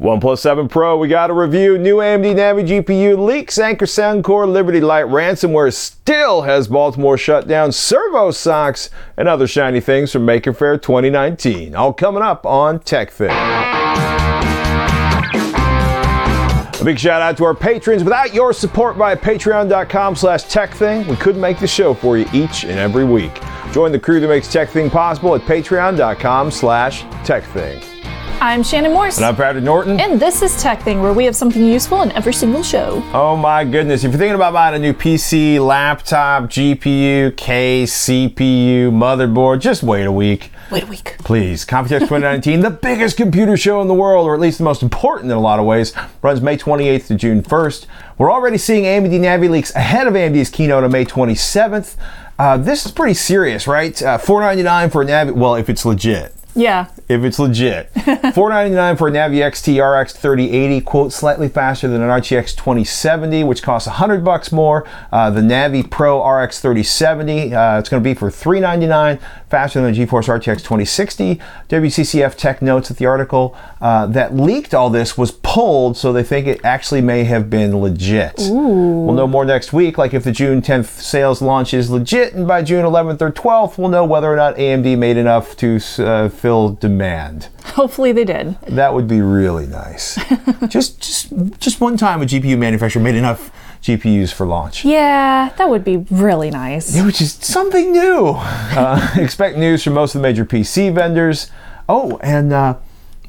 OnePlus 0.00 0.38
7 0.38 0.66
Pro, 0.66 0.96
we 0.96 1.08
got 1.08 1.28
a 1.28 1.34
review. 1.34 1.76
New 1.76 1.96
AMD 1.96 2.34
Navi 2.34 2.66
GPU 2.66 3.22
leaks 3.22 3.58
Anker 3.58 3.84
Soundcore 3.84 4.50
Liberty 4.50 4.80
Lite 4.80 5.04
ransomware 5.04 5.70
still 5.74 6.40
has 6.40 6.68
Baltimore 6.68 7.18
shut 7.18 7.46
down 7.46 7.70
servo 7.70 8.30
socks 8.30 8.88
and 9.18 9.28
other 9.28 9.46
shiny 9.46 9.78
things 9.78 10.10
from 10.10 10.24
Maker 10.24 10.54
Faire 10.54 10.78
2019. 10.78 11.74
All 11.74 11.92
coming 11.92 12.22
up 12.22 12.46
on 12.46 12.80
Tech 12.80 13.10
Thing. 13.10 13.28
A 16.80 16.82
big 16.82 16.98
shout 16.98 17.20
out 17.20 17.36
to 17.36 17.44
our 17.44 17.54
patrons. 17.54 18.02
Without 18.02 18.32
your 18.32 18.54
support 18.54 18.96
via 18.96 19.18
patreon.com 19.18 20.16
slash 20.16 20.44
techthing, 20.44 21.06
we 21.08 21.16
couldn't 21.16 21.42
make 21.42 21.58
the 21.58 21.68
show 21.68 21.92
for 21.92 22.16
you 22.16 22.24
each 22.32 22.64
and 22.64 22.78
every 22.78 23.04
week. 23.04 23.38
Join 23.72 23.92
the 23.92 24.00
crew 24.00 24.18
that 24.20 24.28
makes 24.28 24.50
Tech 24.50 24.70
Thing 24.70 24.88
possible 24.88 25.34
at 25.34 25.42
patreon.com 25.42 26.50
slash 26.50 27.02
techthing. 27.22 27.89
I'm 28.42 28.62
Shannon 28.62 28.94
Morse. 28.94 29.18
And 29.18 29.26
I'm 29.26 29.36
Patrick 29.36 29.64
Norton. 29.64 30.00
And 30.00 30.18
this 30.18 30.40
is 30.40 30.62
Tech 30.62 30.80
Thing, 30.80 31.02
where 31.02 31.12
we 31.12 31.26
have 31.26 31.36
something 31.36 31.62
useful 31.62 32.00
in 32.00 32.10
every 32.12 32.32
single 32.32 32.62
show. 32.62 33.02
Oh 33.12 33.36
my 33.36 33.64
goodness. 33.64 34.02
If 34.02 34.12
you're 34.12 34.18
thinking 34.18 34.34
about 34.34 34.54
buying 34.54 34.74
a 34.74 34.78
new 34.78 34.94
PC, 34.94 35.62
laptop, 35.64 36.44
GPU, 36.44 37.36
case, 37.36 38.06
CPU, 38.06 38.90
motherboard, 38.92 39.60
just 39.60 39.82
wait 39.82 40.06
a 40.06 40.12
week. 40.12 40.52
Wait 40.70 40.84
a 40.84 40.86
week. 40.86 41.16
Please. 41.18 41.66
Computex 41.66 41.98
2019, 42.00 42.60
the 42.62 42.70
biggest 42.70 43.18
computer 43.18 43.58
show 43.58 43.82
in 43.82 43.88
the 43.88 43.94
world, 43.94 44.26
or 44.26 44.32
at 44.32 44.40
least 44.40 44.56
the 44.56 44.64
most 44.64 44.82
important 44.82 45.30
in 45.30 45.36
a 45.36 45.40
lot 45.40 45.58
of 45.58 45.66
ways, 45.66 45.92
runs 46.22 46.40
May 46.40 46.56
28th 46.56 47.08
to 47.08 47.16
June 47.16 47.42
1st. 47.42 47.84
We're 48.16 48.32
already 48.32 48.56
seeing 48.56 48.84
AMD 48.84 49.20
Navi 49.20 49.50
leaks 49.50 49.74
ahead 49.74 50.06
of 50.06 50.14
AMD's 50.14 50.48
keynote 50.48 50.82
on 50.82 50.92
May 50.92 51.04
27th. 51.04 51.96
Uh, 52.38 52.56
this 52.56 52.86
is 52.86 52.92
pretty 52.92 53.12
serious, 53.12 53.66
right? 53.66 54.02
Uh, 54.02 54.16
499 54.16 54.88
for 54.88 55.02
a 55.02 55.04
Navi. 55.04 55.32
Well, 55.34 55.56
if 55.56 55.68
it's 55.68 55.84
legit. 55.84 56.34
Yeah. 56.54 56.86
If 57.10 57.24
it's 57.24 57.40
legit. 57.40 57.90
499 57.94 58.96
for 58.96 59.08
a 59.08 59.10
Navi 59.10 59.38
XT 59.38 60.00
RX 60.00 60.12
3080, 60.12 60.80
quote, 60.82 61.12
slightly 61.12 61.48
faster 61.48 61.88
than 61.88 62.02
an 62.02 62.08
RTX 62.08 62.54
2070, 62.54 63.42
which 63.42 63.64
costs 63.64 63.88
100 63.88 64.24
bucks 64.24 64.52
more. 64.52 64.86
Uh, 65.10 65.28
the 65.28 65.40
Navi 65.40 65.90
Pro 65.90 66.24
RX 66.24 66.60
3070, 66.60 67.52
uh, 67.52 67.80
it's 67.80 67.88
going 67.88 68.00
to 68.00 68.08
be 68.08 68.14
for 68.14 68.30
399, 68.30 69.18
faster 69.48 69.82
than 69.82 69.92
the 69.92 70.06
GeForce 70.06 70.28
RTX 70.28 70.58
2060. 70.58 71.40
WCCF 71.68 72.36
Tech 72.36 72.62
notes 72.62 72.90
that 72.90 72.98
the 72.98 73.06
article 73.06 73.56
uh, 73.80 74.06
that 74.06 74.36
leaked 74.36 74.72
all 74.72 74.88
this 74.88 75.18
was 75.18 75.32
pulled, 75.50 75.96
so 75.96 76.12
they 76.12 76.22
think 76.22 76.46
it 76.46 76.64
actually 76.64 77.00
may 77.00 77.24
have 77.24 77.50
been 77.50 77.76
legit. 77.76 78.34
We'll 78.38 79.14
know 79.14 79.26
more 79.26 79.44
next 79.44 79.72
week, 79.72 79.98
like 79.98 80.14
if 80.14 80.22
the 80.22 80.30
June 80.30 80.62
10th 80.62 80.86
sales 80.86 81.42
launch 81.42 81.74
is 81.74 81.90
legit, 81.90 82.34
and 82.34 82.46
by 82.46 82.62
June 82.62 82.84
11th 82.84 83.20
or 83.20 83.32
12th, 83.32 83.76
we'll 83.76 83.88
know 83.88 84.04
whether 84.04 84.32
or 84.32 84.36
not 84.36 84.54
AMD 84.54 84.96
made 84.96 85.16
enough 85.16 85.56
to 85.56 85.80
uh, 85.98 86.28
fill 86.28 86.74
demand. 86.74 87.48
Hopefully 87.64 88.12
they 88.12 88.24
did. 88.24 88.60
That 88.68 88.94
would 88.94 89.08
be 89.08 89.20
really 89.20 89.66
nice. 89.66 90.14
just, 90.68 91.00
just, 91.00 91.32
just 91.58 91.80
one 91.80 91.96
time 91.96 92.22
a 92.22 92.26
GPU 92.26 92.56
manufacturer 92.56 93.02
made 93.02 93.16
enough 93.16 93.50
GPUs 93.82 94.32
for 94.32 94.46
launch. 94.46 94.84
Yeah, 94.84 95.52
that 95.56 95.68
would 95.68 95.82
be 95.82 95.96
really 95.96 96.50
nice. 96.50 96.96
Which 97.02 97.20
is 97.20 97.32
something 97.32 97.90
new. 97.92 98.38
Uh, 98.70 99.10
expect 99.16 99.58
news 99.58 99.82
from 99.82 99.94
most 99.94 100.14
of 100.14 100.22
the 100.22 100.28
major 100.28 100.44
PC 100.44 100.94
vendors. 100.94 101.50
Oh, 101.88 102.18
and 102.22 102.52
uh, 102.52 102.76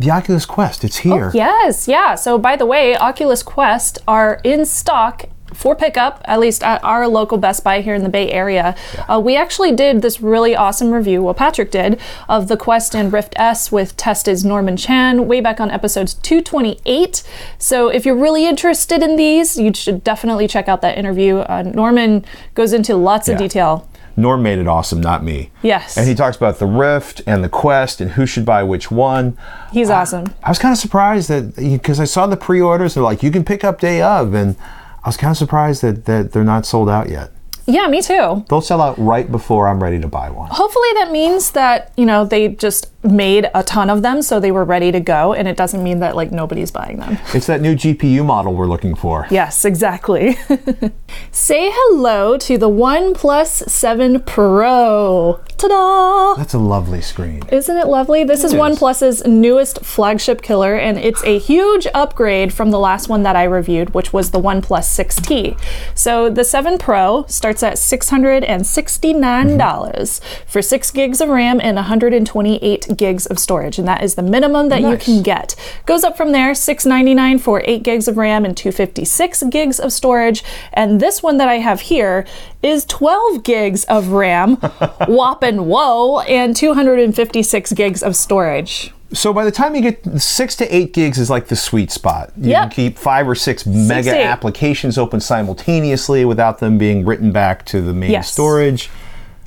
the 0.02 0.12
Oculus 0.12 0.46
Quest, 0.46 0.84
it's 0.84 0.98
here. 0.98 1.32
Yes, 1.34 1.88
yeah. 1.88 2.16
So, 2.16 2.38
by 2.38 2.56
the 2.56 2.66
way, 2.66 2.96
Oculus 2.98 3.44
Quest 3.44 4.00
are 4.08 4.42
in 4.44 4.66
stock 4.66 5.26
for 5.54 5.76
pickup, 5.76 6.22
at 6.26 6.40
least 6.40 6.64
at 6.64 6.84
our 6.84 7.08
local 7.08 7.38
Best 7.38 7.64
Buy 7.64 7.82
here 7.82 7.94
in 7.94 8.04
the 8.04 8.10
Bay 8.10 8.32
Area. 8.32 8.76
Uh, 9.08 9.20
we 9.20 9.36
actually 9.36 9.72
did 9.74 10.02
this 10.02 10.22
really 10.22 10.56
awesome 10.56 10.92
review, 10.92 11.22
well, 11.22 11.34
Patrick 11.34 11.72
did, 11.72 12.00
of 12.30 12.48
the 12.48 12.58
Quest 12.58 12.96
and 12.96 13.12
Rift 13.12 13.34
S 13.38 13.72
with 13.72 13.96
Tested 13.98 14.44
Norman 14.46 14.78
Chan 14.78 15.28
way 15.28 15.42
back 15.42 15.60
on 15.60 15.70
episodes 15.70 16.14
228. 16.14 17.24
So 17.58 17.90
if 17.90 18.06
you're 18.06 18.16
really 18.16 18.48
interested 18.48 19.04
in 19.04 19.18
these, 19.18 19.58
you 19.58 19.74
should 19.74 20.04
definitely 20.04 20.48
check 20.48 20.68
out 20.68 20.82
that 20.82 20.98
interview. 20.98 21.40
Uh, 21.40 21.64
Norman 21.64 22.26
goes 22.56 22.74
into 22.74 22.96
lots 22.96 23.28
of 23.28 23.38
detail. 23.38 23.88
Norm 24.22 24.44
made 24.44 24.60
it 24.60 24.68
awesome, 24.68 25.02
not 25.02 25.24
me. 25.24 25.52
Yes. 25.62 25.98
And 25.98 26.08
he 26.08 26.16
talks 26.16 26.38
about 26.38 26.60
the 26.60 26.66
Rift 26.66 27.22
and 27.26 27.44
the 27.44 27.50
Quest 27.50 28.00
and 28.00 28.12
who 28.12 28.26
should 28.26 28.46
buy 28.46 28.64
which 28.64 28.92
one. 28.92 29.38
He's 29.72 29.90
awesome. 29.90 30.34
I 30.44 30.50
was 30.50 30.60
kind 30.60 30.72
of 30.72 30.78
surprised 30.78 31.30
that 31.30 31.56
because 31.56 32.00
I 32.00 32.06
saw 32.06 32.28
the 32.28 32.38
pre-orders, 32.38 32.94
they're 32.94 33.04
like 33.04 33.24
you 33.24 33.32
can 33.32 33.44
pick 33.44 33.64
up 33.64 33.80
day 33.80 34.02
of, 34.02 34.34
and 34.34 34.56
I 35.04 35.10
was 35.10 35.18
kind 35.18 35.32
of 35.32 35.38
surprised 35.38 35.82
that 35.82 36.06
that 36.06 36.32
they're 36.32 36.44
not 36.44 36.66
sold 36.66 36.90
out 36.90 37.10
yet. 37.10 37.32
Yeah, 37.72 37.88
me 37.88 38.02
too. 38.02 38.46
They'll 38.50 38.62
sell 38.62 38.82
out 38.82 38.98
right 38.98 39.32
before 39.32 39.68
I'm 39.68 39.82
ready 39.82 40.00
to 40.00 40.08
buy 40.08 40.30
one. 40.30 40.50
Hopefully 40.52 40.90
that 40.96 41.12
means 41.12 41.52
that, 41.52 41.92
you 41.96 42.06
know, 42.06 42.26
they 42.26 42.50
just 42.50 42.88
made 43.04 43.50
a 43.56 43.64
ton 43.64 43.90
of 43.90 44.04
them 44.04 44.22
so 44.22 44.40
they 44.40 44.52
were 44.52 44.64
ready 44.64 44.92
to 44.92 45.00
go 45.00 45.34
and 45.34 45.48
it 45.48 45.58
doesn't 45.58 45.84
mean 45.84 46.00
that 46.00 46.16
like 46.16 46.32
nobody's 46.32 46.70
buying 46.70 46.98
them. 47.00 47.18
It's 47.34 47.48
that 47.48 47.62
new 47.62 47.76
GPU 47.76 48.24
model 48.26 48.54
we're 48.54 48.68
looking 48.68 48.94
for. 48.94 49.26
Yes, 49.32 49.66
exactly. 49.66 50.38
Say 51.32 51.70
hello 51.74 52.38
to 52.38 52.58
the 52.58 52.70
OnePlus 52.70 53.70
7 53.70 54.20
Pro. 54.22 55.40
Ta-da! 55.58 56.36
That's 56.36 56.54
a 56.54 56.60
lovely 56.60 57.02
screen. 57.02 57.42
Isn't 57.52 57.78
it 57.78 57.88
lovely? 57.88 58.24
This 58.24 58.44
is 58.44 58.54
It 58.54 58.58
is. 58.58 58.62
OnePlus's 58.62 59.26
newest 59.26 59.84
flagship 59.84 60.42
killer, 60.42 60.76
and 60.76 60.98
it's 60.98 61.24
a 61.24 61.40
huge 61.40 61.88
upgrade 61.94 62.52
from 62.54 62.72
the 62.72 62.80
last 62.80 63.08
one 63.10 63.24
that 63.24 63.36
I 63.36 63.44
reviewed, 63.44 63.94
which 63.94 64.12
was 64.14 64.32
the 64.32 64.40
OnePlus 64.40 64.86
6T. 65.00 65.58
So 65.96 66.30
the 66.30 66.44
7 66.44 66.78
Pro 66.78 67.26
starts 67.28 67.61
at 67.64 67.78
$669 67.78 70.22
for 70.46 70.62
6 70.62 70.92
gigs 70.92 71.22
of 71.22 71.30
RAM 71.30 71.60
and 71.62 71.76
128 71.76 72.98
gigs 72.98 73.26
of 73.26 73.40
storage, 73.40 73.80
and 73.80 73.88
that 73.88 74.04
is 74.04 74.16
the 74.16 74.22
minimum 74.22 74.70
that 74.70 74.82
you 74.82 74.98
can 74.98 75.24
get. 75.24 75.56
Goes 75.86 76.04
up 76.04 76.18
from 76.18 76.32
there, 76.32 76.54
699 76.54 77.40
for 77.40 77.64
8 77.66 77.84
gigs 77.84 78.08
of 78.08 78.18
RAM 78.18 78.46
and 78.46 78.56
256 78.56 79.44
gigs 79.50 79.80
of 79.80 79.92
storage, 79.94 80.44
and 80.74 81.00
this 81.00 81.24
one 81.24 81.38
that 81.38 81.48
I 81.48 81.60
have 81.60 81.82
here 81.82 82.26
is 82.64 82.86
12 82.86 83.44
gigs 83.44 83.84
of 83.86 84.10
RAM, 84.10 84.56
whopping 85.08 85.68
whoa, 85.68 86.20
and 86.22 86.56
256 86.56 87.74
gigs 87.74 88.04
of 88.04 88.16
storage. 88.16 88.94
So 89.14 89.34
by 89.34 89.44
the 89.44 89.52
time 89.52 89.76
you 89.76 89.82
get 89.82 90.06
six 90.22 90.56
to 90.58 90.76
eight 90.76 90.94
gigs 90.94 91.18
is 91.18 91.30
like 91.30 91.48
the 91.48 91.56
sweet 91.56 91.92
spot. 91.92 92.32
You 92.38 92.52
Yep. 92.52 92.62
can 92.62 92.70
keep 92.70 92.98
five 92.98 93.28
or 93.28 93.36
six 93.36 93.66
mega 93.66 94.18
applications 94.24 94.98
open 94.98 95.20
simultaneously 95.20 96.24
without 96.26 96.60
them 96.60 96.78
being 96.78 97.06
written 97.06 97.32
back 97.32 97.66
to 97.66 97.82
the 97.82 97.94
main 97.94 98.12
Yes. 98.12 98.32
storage. 98.32 98.90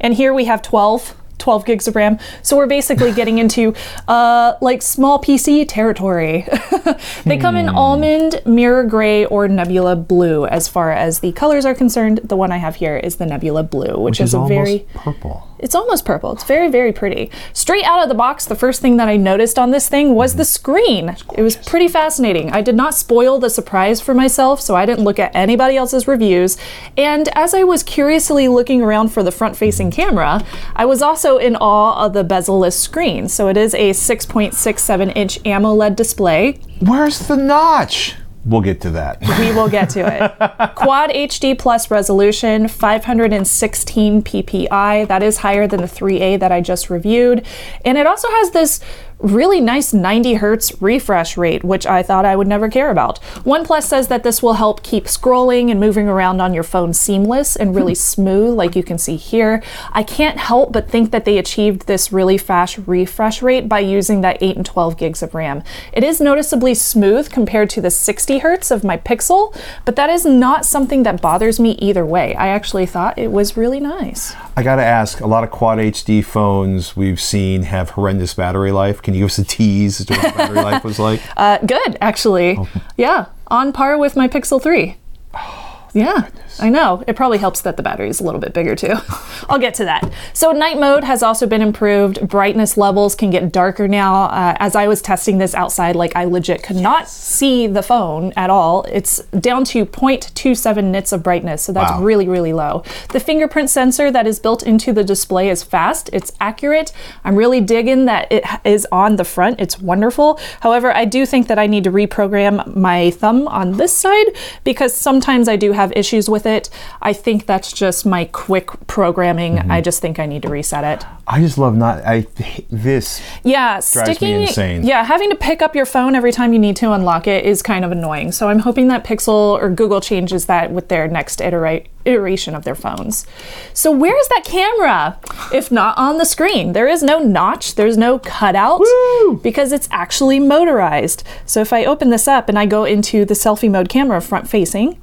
And 0.00 0.14
here 0.14 0.34
we 0.34 0.44
have 0.44 0.60
12. 0.62 1.14
12 1.38 1.66
gigs 1.66 1.86
of 1.88 1.94
RAM. 1.96 2.18
So 2.42 2.56
we're 2.56 2.66
basically 2.68 3.12
getting 3.20 3.36
into 3.38 3.74
uh, 4.08 4.54
like 4.62 4.80
small 4.80 5.20
PC 5.20 5.66
territory. 5.68 6.46
they 7.24 7.36
come 7.36 7.56
in 7.56 7.68
almond, 7.68 8.40
mirror 8.46 8.84
gray, 8.84 9.26
or 9.26 9.46
nebula 9.48 9.94
blue. 9.96 10.46
As 10.46 10.68
far 10.68 10.92
as 10.92 11.20
the 11.20 11.32
colors 11.32 11.66
are 11.66 11.74
concerned, 11.74 12.20
the 12.24 12.36
one 12.36 12.50
I 12.52 12.56
have 12.58 12.76
here 12.76 12.96
is 12.96 13.16
the 13.16 13.26
nebula 13.26 13.62
blue, 13.62 13.94
which, 13.98 14.12
Which 14.12 14.20
is, 14.20 14.30
is 14.30 14.34
a 14.34 14.46
very 14.46 14.86
purple. 14.94 15.46
It's 15.64 15.74
almost 15.74 16.04
purple. 16.04 16.30
It's 16.32 16.44
very, 16.44 16.68
very 16.68 16.92
pretty. 16.92 17.30
Straight 17.54 17.84
out 17.84 18.02
of 18.02 18.10
the 18.10 18.14
box, 18.14 18.44
the 18.44 18.54
first 18.54 18.82
thing 18.82 18.98
that 18.98 19.08
I 19.08 19.16
noticed 19.16 19.58
on 19.58 19.70
this 19.70 19.88
thing 19.88 20.14
was 20.14 20.36
the 20.36 20.44
screen. 20.44 21.16
It 21.34 21.40
was 21.40 21.56
pretty 21.56 21.88
fascinating. 21.88 22.52
I 22.52 22.60
did 22.60 22.74
not 22.74 22.94
spoil 22.94 23.38
the 23.38 23.48
surprise 23.48 23.98
for 23.98 24.12
myself, 24.12 24.60
so 24.60 24.76
I 24.76 24.84
didn't 24.84 25.04
look 25.04 25.18
at 25.18 25.34
anybody 25.34 25.78
else's 25.78 26.06
reviews. 26.06 26.58
And 26.98 27.28
as 27.28 27.54
I 27.54 27.62
was 27.62 27.82
curiously 27.82 28.46
looking 28.46 28.82
around 28.82 29.08
for 29.08 29.22
the 29.22 29.32
front 29.32 29.56
facing 29.56 29.90
camera, 29.90 30.44
I 30.76 30.84
was 30.84 31.00
also 31.00 31.38
in 31.38 31.56
awe 31.56 32.04
of 32.04 32.12
the 32.12 32.24
bezel-less 32.24 32.76
screen. 32.76 33.30
So 33.30 33.48
it 33.48 33.56
is 33.56 33.72
a 33.72 33.92
6.67 33.92 35.16
inch 35.16 35.42
AMOLED 35.46 35.96
display. 35.96 36.60
Where's 36.80 37.20
the 37.20 37.36
notch? 37.36 38.16
We'll 38.44 38.60
get 38.60 38.80
to 38.82 38.90
that. 38.90 39.22
We 39.38 39.52
will 39.52 39.68
get 39.68 39.90
to 39.90 40.00
it. 40.00 40.74
Quad 40.74 41.10
HD 41.10 41.58
plus 41.58 41.90
resolution, 41.90 42.68
516 42.68 44.22
ppi. 44.22 45.08
That 45.08 45.22
is 45.22 45.38
higher 45.38 45.66
than 45.66 45.80
the 45.80 45.86
3A 45.86 46.38
that 46.40 46.52
I 46.52 46.60
just 46.60 46.88
reviewed. 46.88 47.44
And 47.84 47.98
it 47.98 48.06
also 48.06 48.28
has 48.28 48.50
this 48.52 48.80
really 49.24 49.60
nice 49.60 49.92
90 49.92 50.34
hertz 50.34 50.80
refresh 50.82 51.36
rate, 51.36 51.64
which 51.64 51.86
I 51.86 52.02
thought 52.02 52.24
I 52.24 52.36
would 52.36 52.46
never 52.46 52.68
care 52.68 52.90
about. 52.90 53.20
OnePlus 53.44 53.84
says 53.84 54.08
that 54.08 54.22
this 54.22 54.42
will 54.42 54.54
help 54.54 54.82
keep 54.82 55.04
scrolling 55.04 55.70
and 55.70 55.80
moving 55.80 56.08
around 56.08 56.40
on 56.40 56.52
your 56.52 56.62
phone 56.62 56.92
seamless 56.92 57.56
and 57.56 57.74
really 57.74 57.94
hmm. 57.94 57.98
smooth, 57.98 58.54
like 58.54 58.76
you 58.76 58.82
can 58.82 58.98
see 58.98 59.16
here. 59.16 59.62
I 59.92 60.02
can't 60.02 60.38
help 60.38 60.72
but 60.72 60.88
think 60.88 61.10
that 61.10 61.24
they 61.24 61.38
achieved 61.38 61.86
this 61.86 62.12
really 62.12 62.38
fast 62.38 62.78
refresh 62.86 63.42
rate 63.42 63.68
by 63.68 63.80
using 63.80 64.20
that 64.20 64.38
8 64.42 64.56
and 64.56 64.66
12 64.66 64.96
gigs 64.96 65.22
of 65.22 65.34
RAM. 65.34 65.62
It 65.92 66.04
is 66.04 66.20
noticeably 66.20 66.74
smooth 66.74 67.30
compared 67.30 67.70
to 67.70 67.80
the 67.80 67.90
60 67.90 68.38
hertz 68.38 68.70
of 68.70 68.84
my 68.84 68.96
Pixel, 68.98 69.56
but 69.84 69.96
that 69.96 70.10
is 70.10 70.26
not 70.26 70.66
something 70.66 71.02
that 71.04 71.22
bothers 71.22 71.58
me 71.58 71.72
either 71.72 72.04
way. 72.04 72.34
I 72.34 72.48
actually 72.48 72.86
thought 72.86 73.18
it 73.18 73.32
was 73.32 73.56
really 73.56 73.80
nice. 73.80 74.34
I 74.56 74.62
gotta 74.62 74.84
ask, 74.84 75.20
a 75.20 75.26
lot 75.26 75.44
of 75.44 75.50
quad 75.50 75.78
HD 75.78 76.24
phones 76.24 76.96
we've 76.96 77.20
seen 77.20 77.62
have 77.62 77.90
horrendous 77.90 78.34
battery 78.34 78.72
life. 78.72 79.02
Can 79.02 79.13
you 79.14 79.20
give 79.20 79.30
us 79.30 79.38
a 79.38 79.44
tease 79.44 80.00
as 80.00 80.06
to 80.06 80.14
what 80.14 80.36
battery 80.36 80.62
life 80.62 80.84
was 80.84 80.98
like? 80.98 81.20
Uh, 81.36 81.58
good, 81.58 81.98
actually. 82.00 82.58
Yeah, 82.96 83.26
on 83.48 83.72
par 83.72 83.98
with 83.98 84.16
my 84.16 84.28
Pixel 84.28 84.62
3. 84.62 84.96
Yeah, 85.94 86.28
I 86.58 86.70
know. 86.70 87.04
It 87.06 87.14
probably 87.14 87.38
helps 87.38 87.60
that 87.62 87.76
the 87.76 87.82
battery 87.82 88.08
is 88.08 88.18
a 88.20 88.24
little 88.24 88.40
bit 88.40 88.52
bigger 88.52 88.74
too. 88.74 88.94
I'll 89.48 89.60
get 89.60 89.74
to 89.74 89.84
that. 89.84 90.12
So, 90.32 90.50
night 90.50 90.78
mode 90.78 91.04
has 91.04 91.22
also 91.22 91.46
been 91.46 91.62
improved. 91.62 92.26
Brightness 92.28 92.76
levels 92.76 93.14
can 93.14 93.30
get 93.30 93.52
darker 93.52 93.86
now. 93.86 94.24
Uh, 94.24 94.56
as 94.58 94.74
I 94.74 94.88
was 94.88 95.00
testing 95.00 95.38
this 95.38 95.54
outside, 95.54 95.94
like 95.94 96.16
I 96.16 96.24
legit 96.24 96.64
could 96.64 96.76
not 96.76 97.08
see 97.08 97.68
the 97.68 97.80
phone 97.82 98.32
at 98.36 98.50
all. 98.50 98.82
It's 98.90 99.18
down 99.38 99.64
to 99.66 99.86
0.27 99.86 100.84
nits 100.90 101.12
of 101.12 101.22
brightness, 101.22 101.62
so 101.62 101.72
that's 101.72 101.92
Wow. 101.92 102.02
really, 102.02 102.26
really 102.28 102.52
low. 102.52 102.82
The 103.12 103.20
fingerprint 103.20 103.70
sensor 103.70 104.10
that 104.10 104.26
is 104.26 104.40
built 104.40 104.64
into 104.64 104.92
the 104.92 105.04
display 105.04 105.48
is 105.48 105.62
fast, 105.62 106.10
it's 106.12 106.32
accurate. 106.40 106.92
I'm 107.24 107.36
really 107.36 107.60
digging 107.60 108.06
that 108.06 108.30
it 108.32 108.44
is 108.64 108.84
on 108.90 109.14
the 109.16 109.24
front. 109.24 109.60
It's 109.60 109.78
wonderful. 109.80 110.40
However, 110.60 110.92
I 110.92 111.04
do 111.04 111.24
think 111.24 111.46
that 111.46 111.58
I 111.58 111.68
need 111.68 111.84
to 111.84 111.92
reprogram 111.92 112.74
my 112.74 113.10
thumb 113.12 113.46
on 113.46 113.76
this 113.76 113.96
side 113.96 114.26
because 114.64 114.92
sometimes 114.94 115.46
I 115.48 115.54
do 115.56 115.70
have 115.72 115.83
issues 115.92 116.28
with 116.28 116.46
it. 116.46 116.70
I 117.02 117.12
think 117.12 117.46
that's 117.46 117.72
just 117.72 118.06
my 118.06 118.24
quick 118.26 118.86
programming. 118.86 119.56
Mm-hmm. 119.56 119.70
I 119.70 119.80
just 119.80 120.00
think 120.00 120.18
I 120.18 120.26
need 120.26 120.42
to 120.42 120.48
reset 120.48 120.84
it. 120.84 121.06
I 121.26 121.40
just 121.40 121.56
love 121.56 121.76
not. 121.76 122.04
I 122.04 122.26
this. 122.70 123.22
Yeah, 123.44 123.80
sticking 123.80 124.42
insane. 124.42 124.84
Yeah, 124.84 125.04
having 125.04 125.30
to 125.30 125.36
pick 125.36 125.62
up 125.62 125.74
your 125.74 125.86
phone 125.86 126.14
every 126.14 126.32
time 126.32 126.52
you 126.52 126.58
need 126.58 126.76
to 126.76 126.92
unlock 126.92 127.26
it 127.26 127.44
is 127.44 127.62
kind 127.62 127.84
of 127.84 127.92
annoying. 127.92 128.32
So 128.32 128.48
I'm 128.48 128.60
hoping 128.60 128.88
that 128.88 129.04
Pixel 129.04 129.58
or 129.60 129.70
Google 129.70 130.00
changes 130.00 130.46
that 130.46 130.70
with 130.70 130.88
their 130.88 131.08
next 131.08 131.40
iterate, 131.40 131.88
iteration 132.04 132.54
of 132.54 132.64
their 132.64 132.74
phones. 132.74 133.26
So 133.72 133.90
where 133.90 134.18
is 134.18 134.28
that 134.28 134.44
camera? 134.44 135.18
If 135.52 135.72
not 135.72 135.96
on 135.96 136.18
the 136.18 136.26
screen, 136.26 136.72
there 136.72 136.88
is 136.88 137.02
no 137.02 137.18
notch, 137.18 137.74
there's 137.74 137.96
no 137.96 138.18
cutout 138.18 138.80
Woo! 138.80 139.40
because 139.42 139.72
it's 139.72 139.88
actually 139.90 140.40
motorized. 140.40 141.24
So 141.46 141.60
if 141.60 141.72
I 141.72 141.84
open 141.84 142.10
this 142.10 142.28
up 142.28 142.48
and 142.48 142.58
I 142.58 142.66
go 142.66 142.84
into 142.84 143.24
the 143.24 143.34
selfie 143.34 143.70
mode 143.70 143.88
camera 143.88 144.20
front 144.20 144.48
facing, 144.48 145.00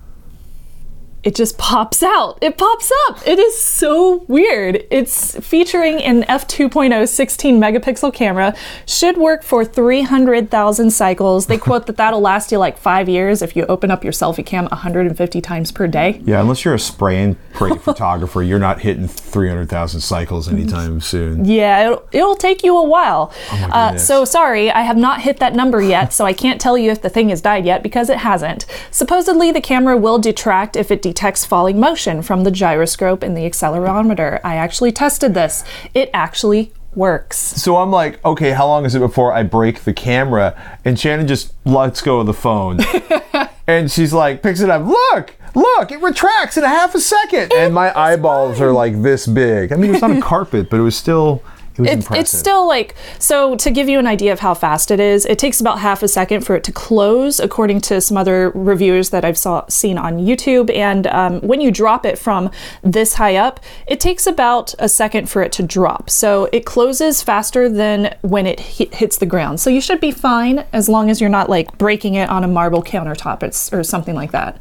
it 1.23 1.35
just 1.35 1.57
pops 1.57 2.01
out. 2.01 2.39
It 2.41 2.57
pops 2.57 2.91
up. 3.07 3.27
It 3.27 3.37
is 3.37 3.59
so 3.61 4.25
weird. 4.27 4.83
It's 4.89 5.37
featuring 5.45 6.01
an 6.01 6.23
f2.0 6.23 7.07
16 7.07 7.59
megapixel 7.59 8.13
camera. 8.13 8.55
Should 8.87 9.17
work 9.17 9.43
for 9.43 9.63
300,000 9.63 10.89
cycles. 10.89 11.45
They 11.45 11.59
quote 11.59 11.85
that 11.85 11.97
that'll 11.97 12.21
last 12.21 12.51
you 12.51 12.57
like 12.57 12.77
five 12.77 13.07
years 13.07 13.43
if 13.43 13.55
you 13.55 13.65
open 13.67 13.91
up 13.91 14.03
your 14.03 14.13
selfie 14.13 14.45
cam 14.45 14.65
150 14.65 15.41
times 15.41 15.71
per 15.71 15.85
day. 15.85 16.21
Yeah, 16.25 16.41
unless 16.41 16.65
you're 16.65 16.73
a 16.73 16.79
spray 16.79 17.23
and 17.23 17.35
pray 17.53 17.77
photographer, 17.77 18.41
you're 18.41 18.59
not 18.59 18.79
hitting 18.81 19.07
300,000 19.07 20.01
cycles 20.01 20.47
anytime 20.47 21.01
soon. 21.01 21.45
Yeah, 21.45 21.85
it'll, 21.85 22.07
it'll 22.11 22.35
take 22.35 22.63
you 22.63 22.75
a 22.77 22.83
while. 22.83 23.31
uh, 23.51 23.95
so 23.97 24.25
sorry, 24.25 24.71
I 24.71 24.81
have 24.81 24.97
not 24.97 25.21
hit 25.21 25.37
that 25.37 25.53
number 25.53 25.81
yet, 25.81 26.13
so 26.13 26.25
I 26.25 26.33
can't 26.33 26.59
tell 26.59 26.77
you 26.77 26.89
if 26.89 27.03
the 27.03 27.09
thing 27.09 27.29
has 27.29 27.41
died 27.41 27.65
yet 27.65 27.83
because 27.83 28.09
it 28.09 28.17
hasn't. 28.17 28.65
Supposedly, 28.89 29.51
the 29.51 29.61
camera 29.61 29.95
will 29.97 30.17
detract 30.17 30.75
if 30.75 30.89
it 30.89 31.01
detects 31.11 31.45
falling 31.45 31.77
motion 31.77 32.21
from 32.21 32.45
the 32.45 32.51
gyroscope 32.51 33.21
and 33.21 33.35
the 33.35 33.41
accelerometer. 33.41 34.39
I 34.45 34.55
actually 34.55 34.93
tested 34.93 35.33
this. 35.33 35.65
It 35.93 36.09
actually 36.13 36.71
works. 36.95 37.37
So 37.37 37.75
I'm 37.75 37.91
like, 37.91 38.23
okay, 38.23 38.51
how 38.51 38.65
long 38.67 38.85
is 38.85 38.95
it 38.95 38.99
before 38.99 39.33
I 39.33 39.43
break 39.43 39.81
the 39.81 39.91
camera? 39.93 40.55
And 40.85 40.97
Shannon 40.97 41.27
just 41.27 41.53
lets 41.65 42.01
go 42.01 42.21
of 42.21 42.27
the 42.27 42.33
phone. 42.33 42.79
and 43.67 43.91
she's 43.91 44.13
like, 44.13 44.41
picks 44.41 44.61
it 44.61 44.69
up. 44.69 44.85
Look, 44.85 45.35
look, 45.53 45.91
it 45.91 46.01
retracts 46.01 46.55
in 46.55 46.63
a 46.63 46.69
half 46.69 46.95
a 46.95 47.01
second. 47.01 47.51
and 47.53 47.73
my 47.73 47.91
eyeballs 47.93 48.61
are 48.61 48.71
like 48.71 49.01
this 49.01 49.27
big. 49.27 49.73
I 49.73 49.75
mean, 49.75 49.89
it 49.89 49.93
was 49.95 50.03
on 50.03 50.15
a 50.17 50.21
carpet, 50.33 50.69
but 50.69 50.79
it 50.79 50.83
was 50.83 50.95
still, 50.95 51.43
it 51.77 51.81
was 51.81 52.19
It's, 52.19 52.37
still 52.37 52.67
like 52.67 52.95
so 53.19 53.55
to 53.55 53.71
give 53.71 53.87
you 53.87 53.99
an 53.99 54.07
idea 54.07 54.33
of 54.33 54.39
how 54.39 54.53
fast 54.53 54.91
it 54.91 54.99
is 54.99 55.25
it 55.25 55.39
takes 55.39 55.61
about 55.61 55.79
half 55.79 56.03
a 56.03 56.07
second 56.07 56.41
for 56.45 56.55
it 56.55 56.63
to 56.65 56.71
close 56.71 57.39
according 57.39 57.81
to 57.81 58.01
some 58.01 58.17
other 58.17 58.49
reviews 58.51 59.09
that 59.11 59.23
i've 59.23 59.37
saw, 59.37 59.65
seen 59.67 59.97
on 59.97 60.17
youtube. 60.17 60.73
And 60.75 61.07
um, 61.07 61.41
when 61.41 61.61
you 61.61 61.71
drop 61.71 62.05
it 62.05 62.17
from 62.17 62.49
this 62.83 63.15
high 63.15 63.35
up 63.35 63.59
it 63.87 63.99
takes 63.99 64.27
about 64.27 64.73
a 64.79 64.89
second 64.89 65.29
for 65.29 65.41
it 65.41 65.51
to 65.53 65.63
drop. 65.63 66.09
So 66.09 66.49
it 66.51 66.65
closes 66.65 67.21
faster 67.21 67.69
than 67.69 68.15
when 68.21 68.45
it 68.45 68.59
hi- 68.59 68.89
hits 68.91 69.17
the 69.17 69.25
ground. 69.25 69.59
So 69.59 69.69
you 69.69 69.81
should 69.81 69.99
be 69.99 70.11
fine 70.11 70.65
as 70.73 70.89
long 70.89 71.09
as 71.09 71.19
you're 71.19 71.29
not 71.29 71.49
like 71.49 71.77
breaking 71.77 72.15
it 72.15 72.29
on 72.29 72.43
a 72.43 72.47
marble 72.47 72.83
countertop 72.83 73.41
or 73.73 73.83
something 73.83 74.15
like 74.15 74.31
that 74.31 74.59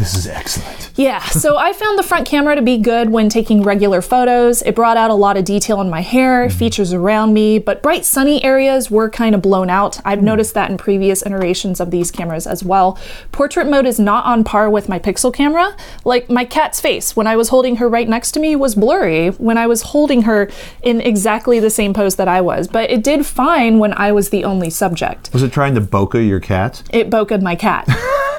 This 0.00 0.14
is 0.14 0.26
excellent. 0.26 0.90
yeah, 0.96 1.20
so 1.20 1.58
I 1.58 1.74
found 1.74 1.98
the 1.98 2.02
front 2.02 2.26
camera 2.26 2.56
to 2.56 2.62
be 2.62 2.78
good 2.78 3.10
when 3.10 3.28
taking 3.28 3.62
regular 3.62 4.00
photos. 4.00 4.62
It 4.62 4.74
brought 4.74 4.96
out 4.96 5.10
a 5.10 5.14
lot 5.14 5.36
of 5.36 5.44
detail 5.44 5.78
in 5.82 5.90
my 5.90 6.00
hair, 6.00 6.46
mm-hmm. 6.46 6.56
features 6.56 6.94
around 6.94 7.34
me, 7.34 7.58
but 7.58 7.82
bright 7.82 8.06
sunny 8.06 8.42
areas 8.42 8.90
were 8.90 9.10
kind 9.10 9.34
of 9.34 9.42
blown 9.42 9.68
out. 9.68 10.00
I've 10.02 10.20
mm. 10.20 10.22
noticed 10.22 10.54
that 10.54 10.70
in 10.70 10.78
previous 10.78 11.22
iterations 11.26 11.80
of 11.80 11.90
these 11.90 12.10
cameras 12.10 12.46
as 12.46 12.64
well. 12.64 12.98
Portrait 13.30 13.68
mode 13.68 13.84
is 13.84 14.00
not 14.00 14.24
on 14.24 14.42
par 14.42 14.70
with 14.70 14.88
my 14.88 14.98
Pixel 14.98 15.34
camera. 15.34 15.76
Like 16.02 16.30
my 16.30 16.46
cat's 16.46 16.80
face 16.80 17.14
when 17.14 17.26
I 17.26 17.36
was 17.36 17.50
holding 17.50 17.76
her 17.76 17.86
right 17.86 18.08
next 18.08 18.32
to 18.32 18.40
me 18.40 18.56
was 18.56 18.74
blurry 18.74 19.28
when 19.32 19.58
I 19.58 19.66
was 19.66 19.82
holding 19.82 20.22
her 20.22 20.50
in 20.82 21.02
exactly 21.02 21.60
the 21.60 21.68
same 21.68 21.92
pose 21.92 22.16
that 22.16 22.26
I 22.26 22.40
was, 22.40 22.68
but 22.68 22.90
it 22.90 23.04
did 23.04 23.26
fine 23.26 23.78
when 23.78 23.92
I 23.92 24.12
was 24.12 24.30
the 24.30 24.44
only 24.44 24.70
subject. 24.70 25.28
Was 25.34 25.42
it 25.42 25.52
trying 25.52 25.74
to 25.74 25.82
bokeh 25.82 26.26
your 26.26 26.40
cat? 26.40 26.82
It 26.88 27.10
bokeh 27.10 27.42
my 27.42 27.54
cat. 27.54 27.86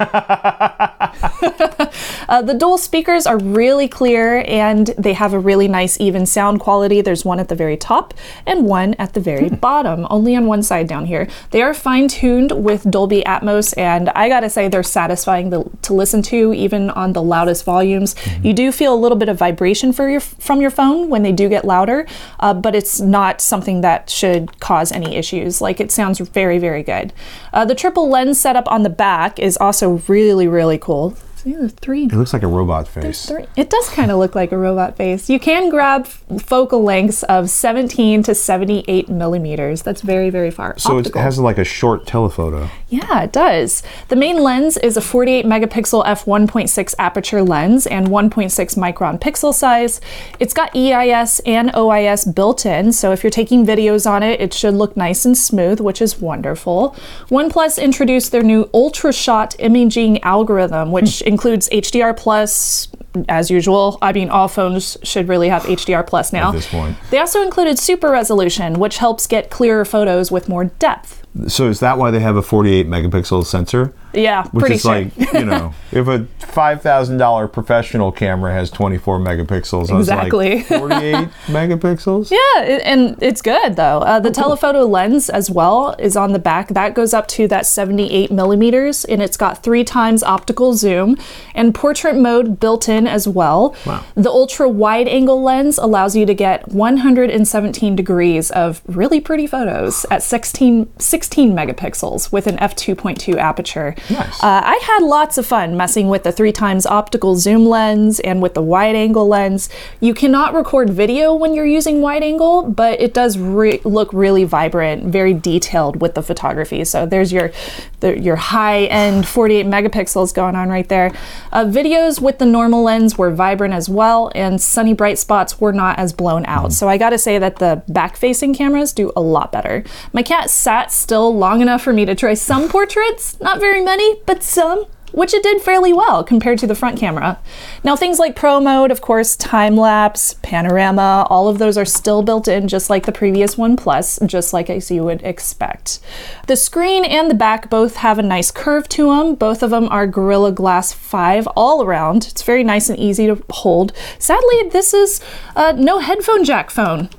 uh, 2.28 2.42
the 2.42 2.54
dual 2.54 2.78
speakers 2.78 3.26
are 3.26 3.38
really 3.38 3.88
clear 3.88 4.44
and 4.46 4.88
they 4.98 5.12
have 5.12 5.32
a 5.32 5.38
really 5.38 5.68
nice 5.68 6.00
even 6.00 6.26
sound 6.26 6.60
quality. 6.60 7.00
There's 7.00 7.24
one 7.24 7.40
at 7.40 7.48
the 7.48 7.54
very 7.54 7.76
top 7.76 8.14
and 8.46 8.66
one 8.66 8.94
at 8.94 9.14
the 9.14 9.20
very 9.20 9.48
bottom, 9.48 10.06
only 10.10 10.36
on 10.36 10.46
one 10.46 10.62
side 10.62 10.86
down 10.86 11.06
here. 11.06 11.28
They 11.50 11.62
are 11.62 11.74
fine 11.74 12.08
tuned 12.08 12.52
with 12.52 12.90
Dolby 12.90 13.22
Atmos, 13.22 13.74
and 13.76 14.08
I 14.10 14.28
gotta 14.28 14.50
say, 14.50 14.68
they're 14.68 14.82
satisfying 14.82 15.50
to, 15.50 15.70
to 15.82 15.94
listen 15.94 16.22
to 16.22 16.52
even 16.52 16.90
on 16.90 17.12
the 17.12 17.22
loudest 17.22 17.64
volumes. 17.64 18.14
You 18.42 18.52
do 18.52 18.72
feel 18.72 18.94
a 18.94 18.96
little 18.96 19.18
bit 19.18 19.28
of 19.28 19.38
vibration 19.38 19.92
for 19.92 20.08
your, 20.08 20.20
from 20.20 20.60
your 20.60 20.70
phone 20.70 21.08
when 21.08 21.22
they 21.22 21.32
do 21.32 21.48
get 21.48 21.64
louder, 21.64 22.06
uh, 22.40 22.54
but 22.54 22.74
it's 22.74 23.00
not 23.00 23.40
something 23.40 23.80
that 23.82 24.10
should 24.10 24.60
cause 24.60 24.92
any 24.92 25.16
issues. 25.16 25.60
Like 25.60 25.80
it 25.80 25.90
sounds 25.90 26.18
very, 26.18 26.58
very 26.58 26.82
good. 26.82 27.12
Uh, 27.52 27.64
the 27.64 27.74
triple 27.74 28.08
lens 28.08 28.40
setup 28.40 28.70
on 28.70 28.82
the 28.82 28.90
back 28.90 29.38
is 29.38 29.56
also 29.56 30.02
really, 30.08 30.48
really 30.48 30.78
cool. 30.78 31.16
See, 31.42 31.54
there's 31.54 31.72
three 31.72 32.04
It 32.04 32.12
looks 32.12 32.32
like 32.32 32.44
a 32.44 32.46
robot 32.46 32.86
face. 32.86 33.26
Three. 33.26 33.46
It 33.56 33.68
does 33.68 33.88
kind 33.88 34.12
of 34.12 34.18
look 34.18 34.36
like 34.36 34.52
a 34.52 34.56
robot 34.56 34.96
face. 34.96 35.28
You 35.28 35.40
can 35.40 35.70
grab 35.70 36.06
focal 36.06 36.84
lengths 36.84 37.24
of 37.24 37.50
17 37.50 38.22
to 38.22 38.32
78 38.32 39.08
millimeters. 39.08 39.82
That's 39.82 40.02
very, 40.02 40.30
very 40.30 40.52
far. 40.52 40.78
So 40.78 40.98
it 40.98 41.12
has 41.16 41.40
like 41.40 41.58
a 41.58 41.64
short 41.64 42.06
telephoto. 42.06 42.70
Yeah, 42.88 43.24
it 43.24 43.32
does. 43.32 43.82
The 44.06 44.14
main 44.14 44.36
lens 44.40 44.76
is 44.76 44.96
a 44.96 45.00
48 45.00 45.44
megapixel 45.44 46.04
f1.6 46.04 46.94
aperture 47.00 47.42
lens 47.42 47.88
and 47.88 48.06
1.6 48.06 48.76
micron 48.76 49.18
pixel 49.18 49.52
size. 49.52 50.00
It's 50.38 50.54
got 50.54 50.76
EIS 50.76 51.40
and 51.40 51.72
OIS 51.74 52.24
built 52.32 52.64
in, 52.64 52.92
so 52.92 53.10
if 53.10 53.24
you're 53.24 53.30
taking 53.30 53.66
videos 53.66 54.08
on 54.08 54.22
it, 54.22 54.40
it 54.40 54.54
should 54.54 54.74
look 54.74 54.96
nice 54.96 55.24
and 55.24 55.36
smooth, 55.36 55.80
which 55.80 56.00
is 56.00 56.20
wonderful. 56.20 56.94
OnePlus 57.30 57.82
introduced 57.82 58.30
their 58.30 58.44
new 58.44 58.70
Ultra 58.72 59.12
Shot 59.12 59.56
imaging 59.58 60.22
algorithm, 60.22 60.92
which 60.92 61.18
hmm. 61.18 61.31
Includes 61.32 61.68
HDR 61.70 62.16
plus. 62.16 62.88
As 63.28 63.50
usual, 63.50 63.98
I 64.00 64.12
mean, 64.12 64.30
all 64.30 64.48
phones 64.48 64.96
should 65.02 65.28
really 65.28 65.48
have 65.50 65.64
HDR 65.64 66.06
plus 66.06 66.32
now. 66.32 66.48
At 66.48 66.54
this 66.54 66.68
point. 66.68 66.96
They 67.10 67.18
also 67.18 67.42
included 67.42 67.78
super 67.78 68.10
resolution, 68.10 68.78
which 68.78 68.98
helps 68.98 69.26
get 69.26 69.50
clearer 69.50 69.84
photos 69.84 70.30
with 70.30 70.48
more 70.48 70.64
depth. 70.64 71.26
So 71.48 71.68
is 71.68 71.80
that 71.80 71.98
why 71.98 72.10
they 72.10 72.20
have 72.20 72.36
a 72.36 72.42
48 72.42 72.86
megapixel 72.86 73.44
sensor? 73.44 73.92
Yeah, 74.14 74.44
Which 74.48 74.60
pretty 74.62 74.74
is 74.76 74.82
sure. 74.82 74.92
like, 74.94 75.32
you 75.32 75.44
know, 75.44 75.74
if 75.92 76.06
a 76.08 76.26
$5,000 76.40 77.52
professional 77.52 78.12
camera 78.12 78.52
has 78.52 78.70
24 78.70 79.18
megapixels, 79.18 79.96
Exactly. 79.96 80.56
like 80.56 80.66
48 80.66 81.14
megapixels? 81.46 82.30
Yeah, 82.30 82.62
it- 82.62 82.82
and 82.84 83.16
it's 83.22 83.42
good 83.42 83.76
though. 83.76 83.98
Uh, 84.00 84.20
the 84.20 84.30
telephoto 84.30 84.84
lens 84.86 85.28
as 85.30 85.50
well 85.50 85.94
is 85.98 86.16
on 86.16 86.32
the 86.32 86.38
back. 86.38 86.68
That 86.68 86.94
goes 86.94 87.14
up 87.14 87.26
to 87.28 87.48
that 87.48 87.66
78 87.66 88.30
millimeters, 88.30 89.04
and 89.04 89.22
it's 89.22 89.36
got 89.36 89.62
three 89.62 89.84
times 89.84 90.22
optical 90.22 90.74
zoom 90.74 91.16
and 91.54 91.74
portrait 91.74 92.16
mode 92.16 92.60
built 92.60 92.88
in 92.88 93.06
as 93.06 93.26
well. 93.26 93.74
Wow. 93.86 94.04
The 94.14 94.30
ultra 94.30 94.68
wide 94.68 95.08
angle 95.08 95.42
lens 95.42 95.78
allows 95.78 96.14
you 96.16 96.26
to 96.26 96.34
get 96.34 96.68
117 96.68 97.96
degrees 97.96 98.50
of 98.50 98.82
really 98.86 99.20
pretty 99.20 99.46
photos 99.46 100.04
at 100.10 100.22
16, 100.22 100.88
16 100.98 101.52
megapixels 101.54 102.30
with 102.32 102.46
an 102.46 102.56
f2.2 102.58 103.36
aperture. 103.36 103.94
Nice. 104.10 104.42
Uh, 104.42 104.60
I 104.64 104.80
had 104.82 105.02
lots 105.02 105.38
of 105.38 105.46
fun 105.46 105.76
messing 105.76 106.08
with 106.08 106.24
the 106.24 106.32
three 106.32 106.52
times 106.52 106.86
optical 106.86 107.36
zoom 107.36 107.66
lens 107.66 108.20
and 108.20 108.42
with 108.42 108.54
the 108.54 108.62
wide 108.62 108.96
angle 108.96 109.28
lens. 109.28 109.68
You 110.00 110.14
cannot 110.14 110.54
record 110.54 110.90
video 110.90 111.34
when 111.34 111.54
you're 111.54 111.66
using 111.66 112.00
wide 112.00 112.22
angle, 112.22 112.62
but 112.62 113.00
it 113.00 113.14
does 113.14 113.38
re- 113.38 113.80
look 113.84 114.12
really 114.12 114.44
vibrant, 114.44 115.04
very 115.04 115.34
detailed 115.34 116.00
with 116.00 116.14
the 116.14 116.22
photography. 116.22 116.84
So 116.84 117.06
there's 117.06 117.32
your 117.32 117.52
the, 118.00 118.18
your 118.18 118.36
high 118.36 118.84
end 118.84 119.26
48 119.32 119.66
megapixels 119.66 120.34
going 120.34 120.56
on 120.56 120.68
right 120.68 120.88
there. 120.88 121.12
Uh, 121.52 121.64
videos 121.64 122.20
with 122.20 122.38
the 122.38 122.46
normal 122.46 122.82
lens 122.82 123.16
were 123.16 123.30
vibrant 123.30 123.74
as 123.74 123.88
well, 123.88 124.30
and 124.34 124.60
sunny 124.60 124.94
bright 124.94 125.18
spots 125.18 125.60
were 125.60 125.72
not 125.72 125.98
as 125.98 126.12
blown 126.12 126.44
out. 126.46 126.72
So 126.72 126.88
I 126.88 126.98
got 126.98 127.10
to 127.10 127.18
say 127.18 127.38
that 127.38 127.56
the 127.56 127.82
back 127.88 128.16
facing 128.16 128.54
cameras 128.54 128.92
do 128.92 129.12
a 129.16 129.20
lot 129.20 129.52
better. 129.52 129.84
My 130.12 130.22
cat 130.22 130.50
sat 130.50 130.92
still 130.92 131.34
long 131.36 131.60
enough 131.60 131.82
for 131.82 131.92
me 131.92 132.04
to 132.04 132.14
try 132.14 132.34
some 132.34 132.68
portraits, 132.76 133.40
not 133.40 133.60
very 133.60 133.80
many, 133.80 133.91
but 134.26 134.42
some. 134.42 134.86
which 135.12 135.34
it 135.34 135.42
did 135.42 135.60
fairly 135.60 135.92
well 135.92 136.24
compared 136.24 136.58
to 136.58 136.66
the 136.66 136.74
front 136.74 136.98
camera. 136.98 137.38
Now, 137.84 137.96
things 137.96 138.18
like 138.18 138.34
Pro 138.34 138.60
Mode, 138.60 138.90
of 138.90 139.02
course, 139.02 139.36
time 139.36 139.76
lapse, 139.76 140.36
panorama, 140.42 141.26
all 141.28 141.48
of 141.48 141.58
those 141.58 141.76
are 141.76 141.84
still 141.84 142.22
built 142.22 142.48
in 142.48 142.66
just 142.66 142.88
like 142.88 143.04
the 143.04 143.12
previous 143.12 143.58
One 143.58 143.76
Plus, 143.76 144.18
just 144.24 144.54
like 144.54 144.70
as 144.70 144.90
you 144.90 145.04
would 145.04 145.22
expect. 145.22 146.00
The 146.46 146.56
screen 146.56 147.04
and 147.04 147.30
the 147.30 147.34
back 147.34 147.68
both 147.68 147.96
have 147.96 148.18
a 148.18 148.22
nice 148.22 148.50
curve 148.50 148.88
to 148.90 149.10
them. 149.14 149.34
Both 149.34 149.62
of 149.62 149.68
them 149.68 149.86
are 149.90 150.06
Gorilla 150.06 150.50
Glass 150.50 150.92
5 150.94 151.46
all 151.48 151.82
around. 151.82 152.26
It's 152.30 152.42
very 152.42 152.64
nice 152.64 152.88
and 152.88 152.98
easy 152.98 153.26
to 153.26 153.42
hold. 153.50 153.92
Sadly, 154.18 154.70
this 154.70 154.94
is 154.94 155.20
uh, 155.54 155.74
no 155.76 155.98
headphone 155.98 156.44
jack 156.44 156.70
phone 156.70 157.10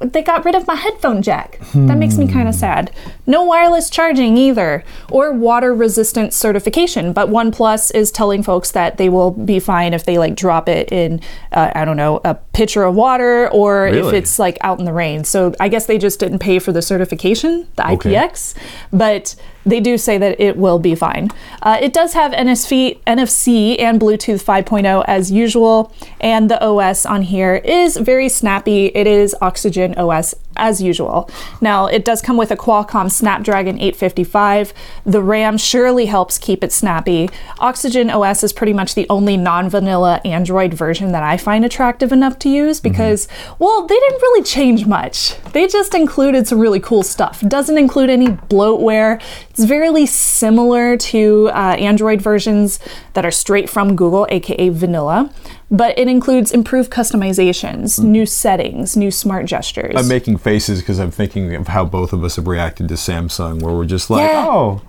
they 0.00 0.22
got 0.22 0.44
rid 0.44 0.54
of 0.54 0.66
my 0.66 0.74
headphone 0.74 1.22
jack. 1.22 1.58
That 1.74 1.98
makes 1.98 2.16
me 2.16 2.26
kind 2.26 2.48
of 2.48 2.54
sad. 2.54 2.90
No 3.26 3.44
wireless 3.44 3.90
charging 3.90 4.36
either, 4.36 4.84
or 5.10 5.32
water 5.32 5.74
resistant 5.74 6.32
certification. 6.34 7.12
But 7.12 7.28
OnePlus 7.28 7.94
is 7.94 8.10
telling 8.10 8.42
folks 8.42 8.70
that 8.72 8.96
they 8.96 9.08
will 9.08 9.30
be 9.30 9.60
fine 9.60 9.94
if 9.94 10.04
they 10.04 10.18
like 10.18 10.34
drop 10.34 10.68
it 10.68 10.90
in, 10.92 11.20
uh, 11.52 11.70
I 11.74 11.84
don't 11.84 11.96
know, 11.96 12.20
a 12.24 12.34
pitcher 12.60 12.82
of 12.84 12.94
water, 12.94 13.48
or 13.52 13.86
if 13.86 14.12
it's 14.12 14.38
like 14.38 14.58
out 14.60 14.78
in 14.78 14.84
the 14.84 14.92
rain. 14.92 15.24
So 15.24 15.54
I 15.58 15.68
guess 15.68 15.86
they 15.86 15.96
just 15.96 16.20
didn't 16.20 16.40
pay 16.40 16.58
for 16.58 16.72
the 16.72 16.82
certification, 16.82 17.66
the 17.76 17.90
Okay. 17.92 18.12
IPX, 18.12 18.54
but 18.92 19.34
they 19.64 19.80
do 19.80 19.96
say 19.96 20.18
that 20.18 20.38
it 20.38 20.58
will 20.58 20.78
be 20.78 20.94
fine. 20.94 21.30
Uh, 21.62 21.78
it 21.80 21.94
does 21.94 22.12
have 22.12 22.32
NSV, 22.32 22.98
NFC 23.06 23.80
and 23.80 23.98
Bluetooth 23.98 24.44
5.0 24.44 25.04
as 25.06 25.32
usual, 25.32 25.90
and 26.20 26.50
the 26.50 26.62
OS 26.62 27.06
on 27.06 27.22
here 27.22 27.56
is 27.64 27.96
very 27.96 28.28
snappy. 28.28 28.86
It 28.86 29.06
is 29.06 29.34
Oxygen 29.40 29.94
OS 29.96 30.34
as 30.56 30.82
usual. 30.82 31.30
Now, 31.60 31.86
it 31.86 32.04
does 32.04 32.20
come 32.20 32.36
with 32.36 32.50
a 32.50 32.56
Qualcomm 32.56 33.10
Snapdragon 33.10 33.76
855. 33.76 34.74
The 35.04 35.22
RAM 35.22 35.56
surely 35.56 36.06
helps 36.06 36.38
keep 36.38 36.62
it 36.64 36.72
snappy. 36.72 37.30
Oxygen 37.58 38.10
OS 38.10 38.44
is 38.44 38.52
pretty 38.52 38.72
much 38.72 38.94
the 38.94 39.06
only 39.08 39.36
non 39.36 39.68
vanilla 39.68 40.20
Android 40.24 40.74
version 40.74 41.12
that 41.12 41.22
I 41.22 41.36
find 41.36 41.64
attractive 41.64 42.12
enough 42.12 42.38
to 42.40 42.48
use 42.48 42.80
because, 42.80 43.28
well, 43.58 43.86
they 43.86 43.94
didn't 43.94 44.22
really 44.22 44.42
change 44.42 44.86
much. 44.86 45.40
They 45.52 45.66
just 45.66 45.94
included 45.94 46.46
some 46.46 46.58
really 46.58 46.80
cool 46.80 47.02
stuff. 47.02 47.40
Doesn't 47.40 47.78
include 47.78 48.10
any 48.10 48.28
bloatware. 48.28 49.22
It's 49.50 49.64
very 49.64 50.06
similar 50.06 50.96
to 50.96 51.50
uh, 51.52 51.76
Android 51.78 52.20
versions 52.20 52.78
that 53.14 53.24
are 53.24 53.30
straight 53.30 53.68
from 53.68 53.96
Google, 53.96 54.26
aka 54.30 54.68
vanilla, 54.68 55.32
but 55.70 55.98
it 55.98 56.08
includes 56.08 56.52
improved 56.52 56.90
customizations, 56.90 58.02
new 58.02 58.26
settings, 58.26 58.96
new 58.96 59.10
smart 59.10 59.46
gestures. 59.46 59.94
I'm 59.96 60.08
making 60.08 60.38
faces 60.38 60.80
because 60.80 60.98
I'm 60.98 61.10
thinking 61.10 61.54
of 61.54 61.68
how 61.68 61.84
both 61.84 62.12
of 62.12 62.24
us 62.24 62.36
have 62.36 62.46
reacted 62.46 62.88
to 62.88 62.94
Samsung, 62.94 63.62
where 63.62 63.74
we're 63.74 63.84
just 63.86 64.10
like, 64.10 64.28
Yeah. 64.30 64.46
oh, 64.48 64.82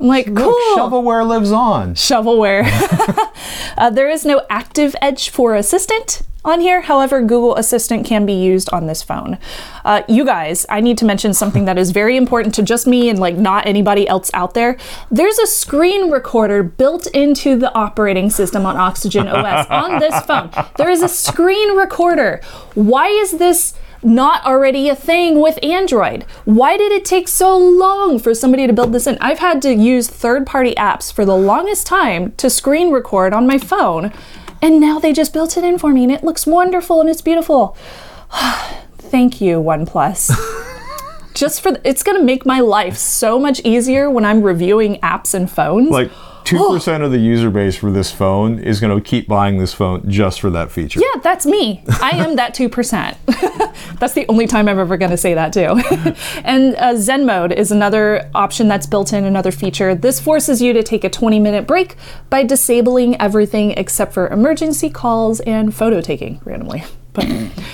I'm 0.00 0.08
like, 0.08 0.26
look, 0.26 0.36
cool. 0.52 0.76
shovelware 0.76 1.26
lives 1.26 1.52
on. 1.52 1.94
shovelware. 1.94 2.64
uh, 3.78 3.90
there 3.90 4.10
is 4.10 4.24
no 4.24 4.42
active 4.50 4.94
edge 5.00 5.30
for 5.30 5.54
Assistant 5.54 6.22
on 6.44 6.60
here. 6.60 6.80
However, 6.82 7.20
Google 7.20 7.56
Assistant 7.56 8.06
can 8.06 8.26
be 8.26 8.32
used 8.32 8.72
on 8.72 8.86
this 8.86 9.02
phone. 9.02 9.38
Uh, 9.84 10.02
you 10.08 10.24
guys, 10.24 10.66
I 10.68 10.80
need 10.80 10.98
to 10.98 11.04
mention 11.04 11.34
something 11.34 11.64
that 11.66 11.78
is 11.78 11.90
very 11.90 12.16
important 12.16 12.54
to 12.56 12.62
just 12.62 12.86
me 12.86 13.08
and 13.08 13.18
like 13.18 13.36
not 13.36 13.66
anybody 13.66 14.08
else 14.08 14.30
out 14.34 14.54
there. 14.54 14.76
There's 15.10 15.38
a 15.38 15.46
screen 15.46 16.10
recorder 16.10 16.62
built 16.62 17.06
into 17.08 17.56
the 17.56 17.72
operating 17.74 18.30
system 18.30 18.66
on 18.66 18.76
Oxygen 18.76 19.28
OS 19.28 19.66
on 19.68 20.00
this 20.00 20.18
phone. 20.26 20.50
There 20.76 20.90
is 20.90 21.02
a 21.02 21.08
screen 21.08 21.76
recorder. 21.76 22.40
Why 22.74 23.08
is 23.08 23.32
this? 23.32 23.74
not 24.04 24.44
already 24.44 24.88
a 24.88 24.96
thing 24.96 25.40
with 25.40 25.62
Android? 25.62 26.24
Why 26.44 26.76
did 26.76 26.92
it 26.92 27.04
take 27.04 27.28
so 27.28 27.56
long 27.56 28.18
for 28.18 28.34
somebody 28.34 28.66
to 28.66 28.72
build 28.72 28.92
this 28.92 29.06
in? 29.06 29.16
I've 29.20 29.38
had 29.38 29.62
to 29.62 29.72
use 29.72 30.08
third 30.08 30.46
party 30.46 30.74
apps 30.74 31.12
for 31.12 31.24
the 31.24 31.36
longest 31.36 31.86
time 31.86 32.32
to 32.32 32.50
screen 32.50 32.90
record 32.90 33.32
on 33.32 33.46
my 33.46 33.58
phone, 33.58 34.12
and 34.62 34.80
now 34.80 34.98
they 35.00 35.12
just 35.12 35.32
built 35.32 35.56
it 35.56 35.64
in 35.64 35.78
for 35.78 35.90
me 35.90 36.04
and 36.04 36.12
it 36.12 36.22
looks 36.22 36.46
wonderful 36.46 37.00
and 37.00 37.10
it's 37.10 37.20
beautiful. 37.20 37.76
Thank 38.98 39.40
you, 39.40 39.60
OnePlus. 39.60 40.30
just 41.34 41.60
for 41.60 41.76
it's 41.84 42.02
going 42.02 42.16
to 42.16 42.24
make 42.24 42.46
my 42.46 42.60
life 42.60 42.96
so 42.96 43.38
much 43.38 43.60
easier 43.64 44.08
when 44.08 44.24
I'm 44.24 44.42
reviewing 44.42 45.00
apps 45.00 45.34
and 45.34 45.50
phones. 45.50 45.90
Like, 45.90 46.10
2% 46.44 47.04
of 47.04 47.10
the 47.10 47.18
user 47.18 47.50
base 47.50 47.76
for 47.76 47.90
this 47.90 48.10
phone 48.10 48.58
is 48.58 48.80
going 48.80 48.94
to 48.96 49.02
keep 49.02 49.28
buying 49.28 49.58
this 49.58 49.72
phone 49.72 50.08
just 50.08 50.40
for 50.40 50.50
that 50.50 50.70
feature. 50.70 51.00
Yeah, 51.00 51.20
that's 51.22 51.46
me. 51.46 51.84
I 52.00 52.10
am 52.10 52.36
that 52.36 52.54
2%. 52.54 53.16
that's 53.98 54.14
the 54.14 54.26
only 54.28 54.46
time 54.46 54.68
I'm 54.68 54.78
ever 54.78 54.96
going 54.96 55.10
to 55.10 55.16
say 55.16 55.34
that, 55.34 55.52
too. 55.52 55.80
and 56.44 56.74
uh, 56.76 56.96
Zen 56.96 57.26
mode 57.26 57.52
is 57.52 57.70
another 57.72 58.30
option 58.34 58.68
that's 58.68 58.86
built 58.86 59.12
in, 59.12 59.24
another 59.24 59.52
feature. 59.52 59.94
This 59.94 60.20
forces 60.20 60.60
you 60.60 60.72
to 60.72 60.82
take 60.82 61.04
a 61.04 61.10
20 61.10 61.38
minute 61.38 61.66
break 61.66 61.96
by 62.30 62.42
disabling 62.44 63.20
everything 63.20 63.72
except 63.72 64.12
for 64.12 64.28
emergency 64.28 64.90
calls 64.90 65.40
and 65.40 65.74
photo 65.74 66.00
taking 66.00 66.40
randomly. 66.44 66.84
But 67.12 67.26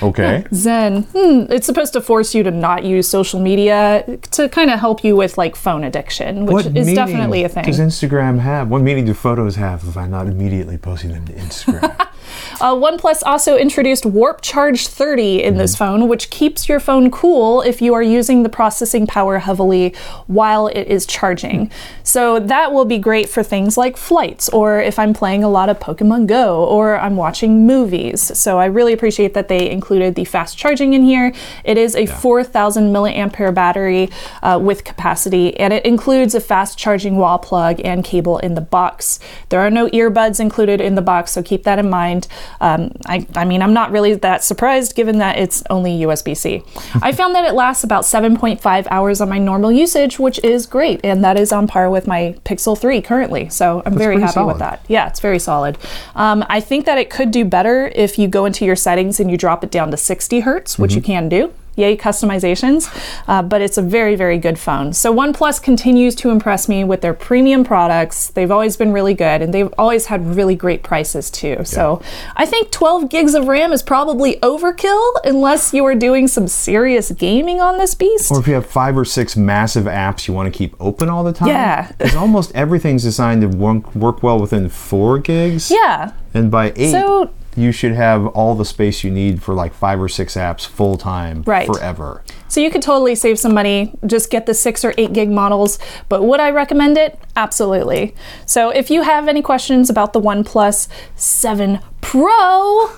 Okay. 0.03 0.45
Zen, 0.55 1.03
hmm, 1.03 1.51
it's 1.53 1.67
supposed 1.67 1.93
to 1.95 2.01
force 2.01 2.35
you 2.35 2.43
to 2.43 2.51
not 2.51 2.85
use 2.85 3.09
social 3.09 3.41
media 3.41 4.19
to 4.33 4.49
kind 4.49 4.71
of 4.71 4.79
help 4.79 5.05
you 5.05 5.17
with 5.17 5.37
like 5.37 5.57
phone 5.57 5.85
addiction, 5.85 6.47
which 6.47 6.67
is 6.67 6.95
definitely 6.95 7.45
a 7.45 7.49
thing. 7.49 7.65
Does 7.65 7.81
Instagram 7.81 8.39
have? 8.39 8.69
What 8.69 8.83
meaning 8.83 9.05
do 9.05 9.15
photos 9.15 9.57
have 9.57 9.83
if 9.85 9.97
I'm 9.97 10.11
not 10.11 10.27
immediately 10.27 10.79
posting 10.79 11.13
them 11.13 11.25
to 11.27 11.33
Instagram? 11.33 12.07
Uh, 12.61 12.75
OnePlus 12.75 13.23
also 13.25 13.57
introduced 13.57 14.05
Warp 14.05 14.41
Charge 14.43 14.87
30 14.87 15.43
in 15.43 15.57
this 15.57 15.77
phone, 15.77 16.09
which 16.09 16.29
keeps 16.29 16.69
your 16.69 16.81
phone 16.81 17.11
cool 17.11 17.63
if 17.63 17.81
you 17.81 17.95
are 17.95 18.03
using 18.03 18.43
the 18.43 18.49
processing 18.49 19.07
power 19.07 19.39
heavily 19.39 19.95
while 20.27 20.67
it 20.67 20.89
is 20.89 21.07
charging. 21.07 21.71
So 22.03 22.41
that 22.41 22.73
will 22.73 22.85
be 22.85 22.99
great 22.99 23.29
for 23.29 23.43
things 23.43 23.77
like 23.77 23.97
flights, 23.97 24.49
or 24.49 24.81
if 24.81 24.99
I'm 24.99 25.15
playing 25.15 25.45
a 25.45 25.49
lot 25.49 25.69
of 25.69 25.79
Pokemon 25.79 26.27
Go, 26.27 26.65
or 26.65 26.99
I'm 26.99 27.17
watching 27.17 27.67
movies. 27.67 28.37
So 28.37 28.59
I 28.59 28.67
really 28.67 28.93
appreciate 28.93 29.28
that 29.35 29.49
they 29.49 29.71
included 29.71 30.15
the 30.15 30.25
fast 30.25 30.59
charging 30.59 30.95
in 30.95 31.05
here. 31.05 31.33
It 31.65 31.79
is 31.79 31.95
a 31.95 32.07
4,000 32.07 32.93
milliampere 32.93 33.55
battery 33.55 34.11
uh, 34.43 34.59
with 34.63 34.85
capacity, 34.85 35.57
and 35.59 35.73
it 35.73 35.85
includes 35.85 36.35
a 36.35 36.41
fast 36.41 36.79
charging 36.79 37.17
wall 37.17 37.39
plug 37.39 37.81
and 37.85 38.05
cable 38.05 38.39
in 38.39 38.55
the 38.55 38.61
box. 38.61 39.21
There 39.49 39.61
are 39.61 39.71
no 39.71 39.89
earbuds 39.89 40.41
included 40.41 40.81
in 40.81 40.95
the 40.95 41.03
box, 41.03 41.33
so 41.33 41.43
keep 41.43 41.65
that 41.65 41.79
in 41.79 41.91
mind. 41.91 42.29
Um, 42.61 42.93
I, 43.07 43.27
I 43.35 43.45
mean, 43.45 43.63
I'm 43.63 43.73
not 43.73 43.91
really 43.91 44.15
that 44.15 44.45
surprised 44.45 44.95
given 44.95 45.19
that 45.19 45.39
it's 45.39 45.63
only 45.71 46.01
USB 46.01 46.37
C. 46.37 46.63
I 47.03 47.13
found 47.13 47.35
that 47.35 47.45
it 47.45 47.55
lasts 47.55 47.85
about 47.85 48.05
7.5 48.05 48.87
hours 48.91 49.21
on 49.21 49.29
my 49.29 49.39
normal 49.39 49.73
usage, 49.73 50.19
which 50.19 50.43
is 50.45 50.67
great, 50.67 51.01
and 51.05 51.23
that 51.25 51.39
is 51.39 51.53
on 51.53 51.67
par 51.67 51.91
with 51.91 52.07
my 52.07 52.37
Pixel 52.45 52.79
3 52.79 53.01
currently. 53.03 53.49
So 53.49 53.83
I'm 53.85 53.97
very 53.97 54.17
pretty 54.17 54.27
happy 54.27 54.47
with 54.47 54.59
that. 54.59 54.85
Yeah, 54.89 55.09
it's 55.09 55.21
very 55.21 55.39
solid. 55.39 55.79
Um, 56.15 56.45
I 56.49 56.61
think 56.61 56.87
that 56.87 56.99
it 56.99 57.11
could 57.11 57.31
do 57.31 57.45
better 57.45 57.93
if 57.95 58.19
you 58.19 58.29
go 58.29 58.45
into 58.45 58.65
your 58.65 58.77
settings 58.77 59.18
and 59.21 59.31
you 59.31 59.37
drop 59.37 59.63
it 59.65 59.71
down 59.71 59.91
to 59.91 59.97
60 59.97 60.41
hertz, 60.41 60.79
which 60.79 60.95
you 60.95 61.01
can 61.03 61.29
do. 61.29 61.53
Yay, 61.77 61.97
customizations. 61.97 62.89
Uh, 63.29 63.41
but 63.41 63.63
it's 63.63 63.79
a 63.79 63.83
very, 63.83 64.17
very 64.17 64.37
good 64.37 64.59
phone. 64.59 64.93
So 64.93 65.15
OnePlus 65.15 65.63
continues 65.63 66.17
to 66.17 66.31
impress 66.31 66.69
me 66.69 66.83
with 66.83 67.03
their 67.03 67.15
premium 67.15 67.63
products. 67.63 68.31
They've 68.31 68.51
always 68.51 68.77
been 68.77 68.91
really 68.93 69.15
good 69.15 69.43
and 69.43 69.55
they've 69.55 69.73
always 69.79 70.07
had 70.07 70.27
really 70.35 70.57
great 70.57 70.83
prices 70.83 71.31
too. 71.31 71.65
So 71.65 72.03
I 72.35 72.47
think 72.47 72.73
12 72.73 73.09
gigs 73.09 73.35
of 73.35 73.47
RAM 73.47 73.73
is 73.73 73.85
probably 73.85 74.41
overkill 74.41 75.13
unless 75.23 75.73
you 75.73 75.85
are 75.85 75.95
doing 75.95 76.27
some 76.27 76.49
serious 76.49 77.13
gaming 77.13 77.61
on 77.61 77.79
this 77.79 77.95
beast. 77.95 78.33
or 78.33 78.41
if 78.41 78.49
you 78.49 78.55
have 78.55 78.67
five 78.67 78.99
or 78.99 79.05
six 79.05 79.37
massive 79.37 79.85
apps 79.85 80.27
you 80.27 80.35
want 80.35 80.53
to 80.53 80.59
keep 80.59 80.75
open 80.81 81.09
all 81.09 81.23
the 81.23 81.33
time. 81.33 81.47
Yeah. 81.47 81.93
Because 81.97 82.17
almost 82.17 82.51
everything's 82.57 83.05
designed 83.05 83.43
to 83.43 83.57
work, 83.57 83.95
work 83.95 84.23
well 84.25 84.41
within 84.41 84.69
four 84.69 85.19
gigs. 85.21 85.71
yeah. 85.71 86.11
And 86.35 86.51
by 86.51 86.73
eight, 86.75 86.91
So- 86.91 87.31
you 87.59 87.73
should 87.73 87.93
have 87.93 88.27
all 88.29 88.55
the 88.55 88.65
space 88.65 89.03
you 89.05 89.11
need 89.11 89.43
for 89.43 89.55
like 89.55 89.75
five 89.75 90.01
or 90.01 90.09
six 90.09 90.35
apps 90.35 90.67
full 90.67 90.97
time 90.97 91.43
Right. 91.47 91.67
forever. 91.67 92.23
So 92.49 92.61
you 92.61 92.71
could 92.71 92.83
totally 92.83 93.15
save 93.15 93.39
some 93.39 93.53
money, 93.53 93.93
just 94.07 94.31
get 94.31 94.47
the 94.47 94.55
six 94.55 94.85
or 94.85 94.95
eight 94.97 95.13
gig 95.13 95.31
models. 95.31 95.79
But 96.09 96.23
would 96.25 96.41
I 96.41 96.51
recommend 96.51 96.97
it? 96.97 97.19
Absolutely. 97.37 98.15
So 98.47 98.71
if 98.71 98.91
you 98.91 99.03
have 99.03 99.29
any 99.29 99.43
questions 99.43 99.91
about 99.91 100.13
the 100.13 100.21
OnePlus 100.21 100.89
7 101.17 101.81
Pro, 102.01 102.91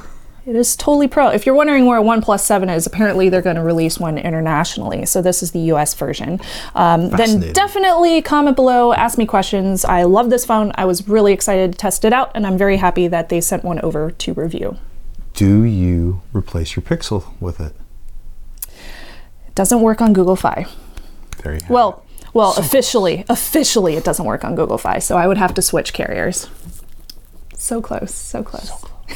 it 0.47 0.57
is 0.57 0.75
totally 0.75 1.09
pro. 1.09 1.29
If 1.29 1.45
you're 1.45 1.55
wondering 1.55 1.87
where 1.87 1.99
a 1.99 2.03
OnePlus 2.03 2.41
7 2.41 2.69
is, 2.71 2.87
apparently 2.87 3.29
they're 3.29 3.43
going 3.43 3.57
to 3.57 3.63
release 3.63 3.99
one 3.99 4.19
internationally. 4.19 5.05
So 5.07 5.21
this 5.21 5.43
is 5.43 5.53
the 5.53 5.61
US 5.73 5.95
version. 5.95 6.41
Um, 6.75 7.11
then 7.11 7.53
definitely 7.53 8.23
comment 8.23 8.57
below, 8.57 8.93
ask 8.93 9.19
me 9.19 9.27
questions. 9.27 9.85
I 9.85 10.05
love 10.05 10.31
this 10.31 10.45
phone. 10.45 10.73
I 10.77 10.85
was 10.87 11.09
really 11.09 11.33
excited 11.33 11.73
to 11.73 11.79
test 11.79 12.05
it 12.05 12.13
out, 12.13 12.31
and 12.35 12.47
I'm 12.47 12.57
very 12.57 12.79
happy 12.79 13.07
that 13.09 13.29
they 13.29 13.41
sent 13.41 13.65
one 13.65 13.81
over 13.81 14.11
to 14.11 14.35
review. 14.35 14.79
Do 15.35 15.63
you 15.65 16.23
replace 16.33 16.75
your 16.75 16.83
Pixel 16.83 17.33
with 17.41 17.61
it? 17.61 17.75
It 19.47 19.55
doesn't 19.55 19.81
work 19.81 20.01
on 20.01 20.13
Google 20.13 20.37
Fi. 20.37 20.67
There 21.43 21.55
you 21.55 21.61
Well, 21.69 22.05
well, 22.33 22.55
officially, 22.57 23.25
officially, 23.29 23.97
it 23.97 24.05
doesn't 24.05 24.25
work 24.25 24.45
on 24.45 24.55
Google 24.55 24.79
Fi, 24.79 24.99
so 24.99 25.17
I 25.17 25.27
would 25.27 25.39
have 25.39 25.55
to 25.55 25.63
switch 25.63 25.93
carriers. 25.93 26.49
So 27.57 27.83
close, 27.83 28.15
so 28.15 28.43
close. 28.43 28.73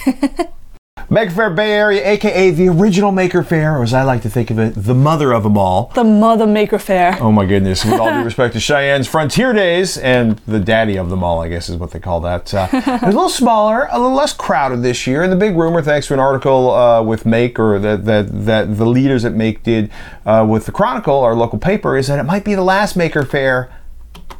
Maker 1.11 1.33
Faire 1.33 1.51
Bay 1.51 1.73
Area, 1.73 2.09
aka 2.09 2.51
the 2.51 2.69
original 2.69 3.13
Maker 3.13 3.43
Faire, 3.43 3.79
or 3.79 3.83
as 3.83 3.93
I 3.93 4.03
like 4.05 4.23
to 4.23 4.31
think 4.31 4.51
of 4.51 4.59
it, 4.59 4.75
the 4.75 4.95
mother 4.95 5.33
of 5.33 5.43
them 5.43 5.59
all. 5.59 5.93
The 5.95 6.05
Mother 6.05 6.47
Maker 6.47 6.79
Faire. 6.79 7.19
Oh 7.21 7.31
my 7.31 7.45
goodness, 7.45 7.85
with 7.85 8.01
all 8.01 8.11
due 8.11 8.25
respect 8.25 8.55
to 8.55 8.61
Cheyenne's 8.61 9.07
Frontier 9.07 9.53
Days 9.53 9.99
and 9.99 10.39
the 10.47 10.59
daddy 10.59 10.97
of 10.97 11.11
them 11.11 11.23
all, 11.23 11.43
I 11.43 11.49
guess 11.49 11.69
is 11.69 11.77
what 11.77 11.91
they 11.91 12.01
call 12.01 12.21
that. 12.21 12.55
Uh, 12.55 12.69
it 12.73 12.87
was 12.87 13.03
a 13.03 13.07
little 13.07 13.29
smaller, 13.29 13.87
a 13.91 13.99
little 13.99 14.17
less 14.17 14.33
crowded 14.33 14.83
this 14.83 15.07
year. 15.07 15.23
And 15.23 15.31
the 15.31 15.37
big 15.37 15.57
rumor, 15.57 15.83
thanks 15.83 16.07
to 16.07 16.15
an 16.15 16.21
article 16.21 16.71
uh, 16.71 17.03
with 17.03 17.27
Make 17.27 17.59
or 17.59 17.79
that, 17.79 18.07
that, 18.07 18.47
that 18.47 18.77
the 18.77 18.87
leaders 18.87 19.25
at 19.25 19.35
Make 19.35 19.63
did 19.63 19.91
uh, 20.25 20.47
with 20.49 20.65
the 20.65 20.73
Chronicle, 20.73 21.21
our 21.21 21.35
local 21.35 21.59
paper, 21.59 21.97
is 21.97 22.07
that 22.07 22.19
it 22.19 22.25
might 22.25 22.45
be 22.45 22.55
the 22.55 22.65
last 22.65 22.97
Maker 22.97 23.25
Faire 23.25 23.71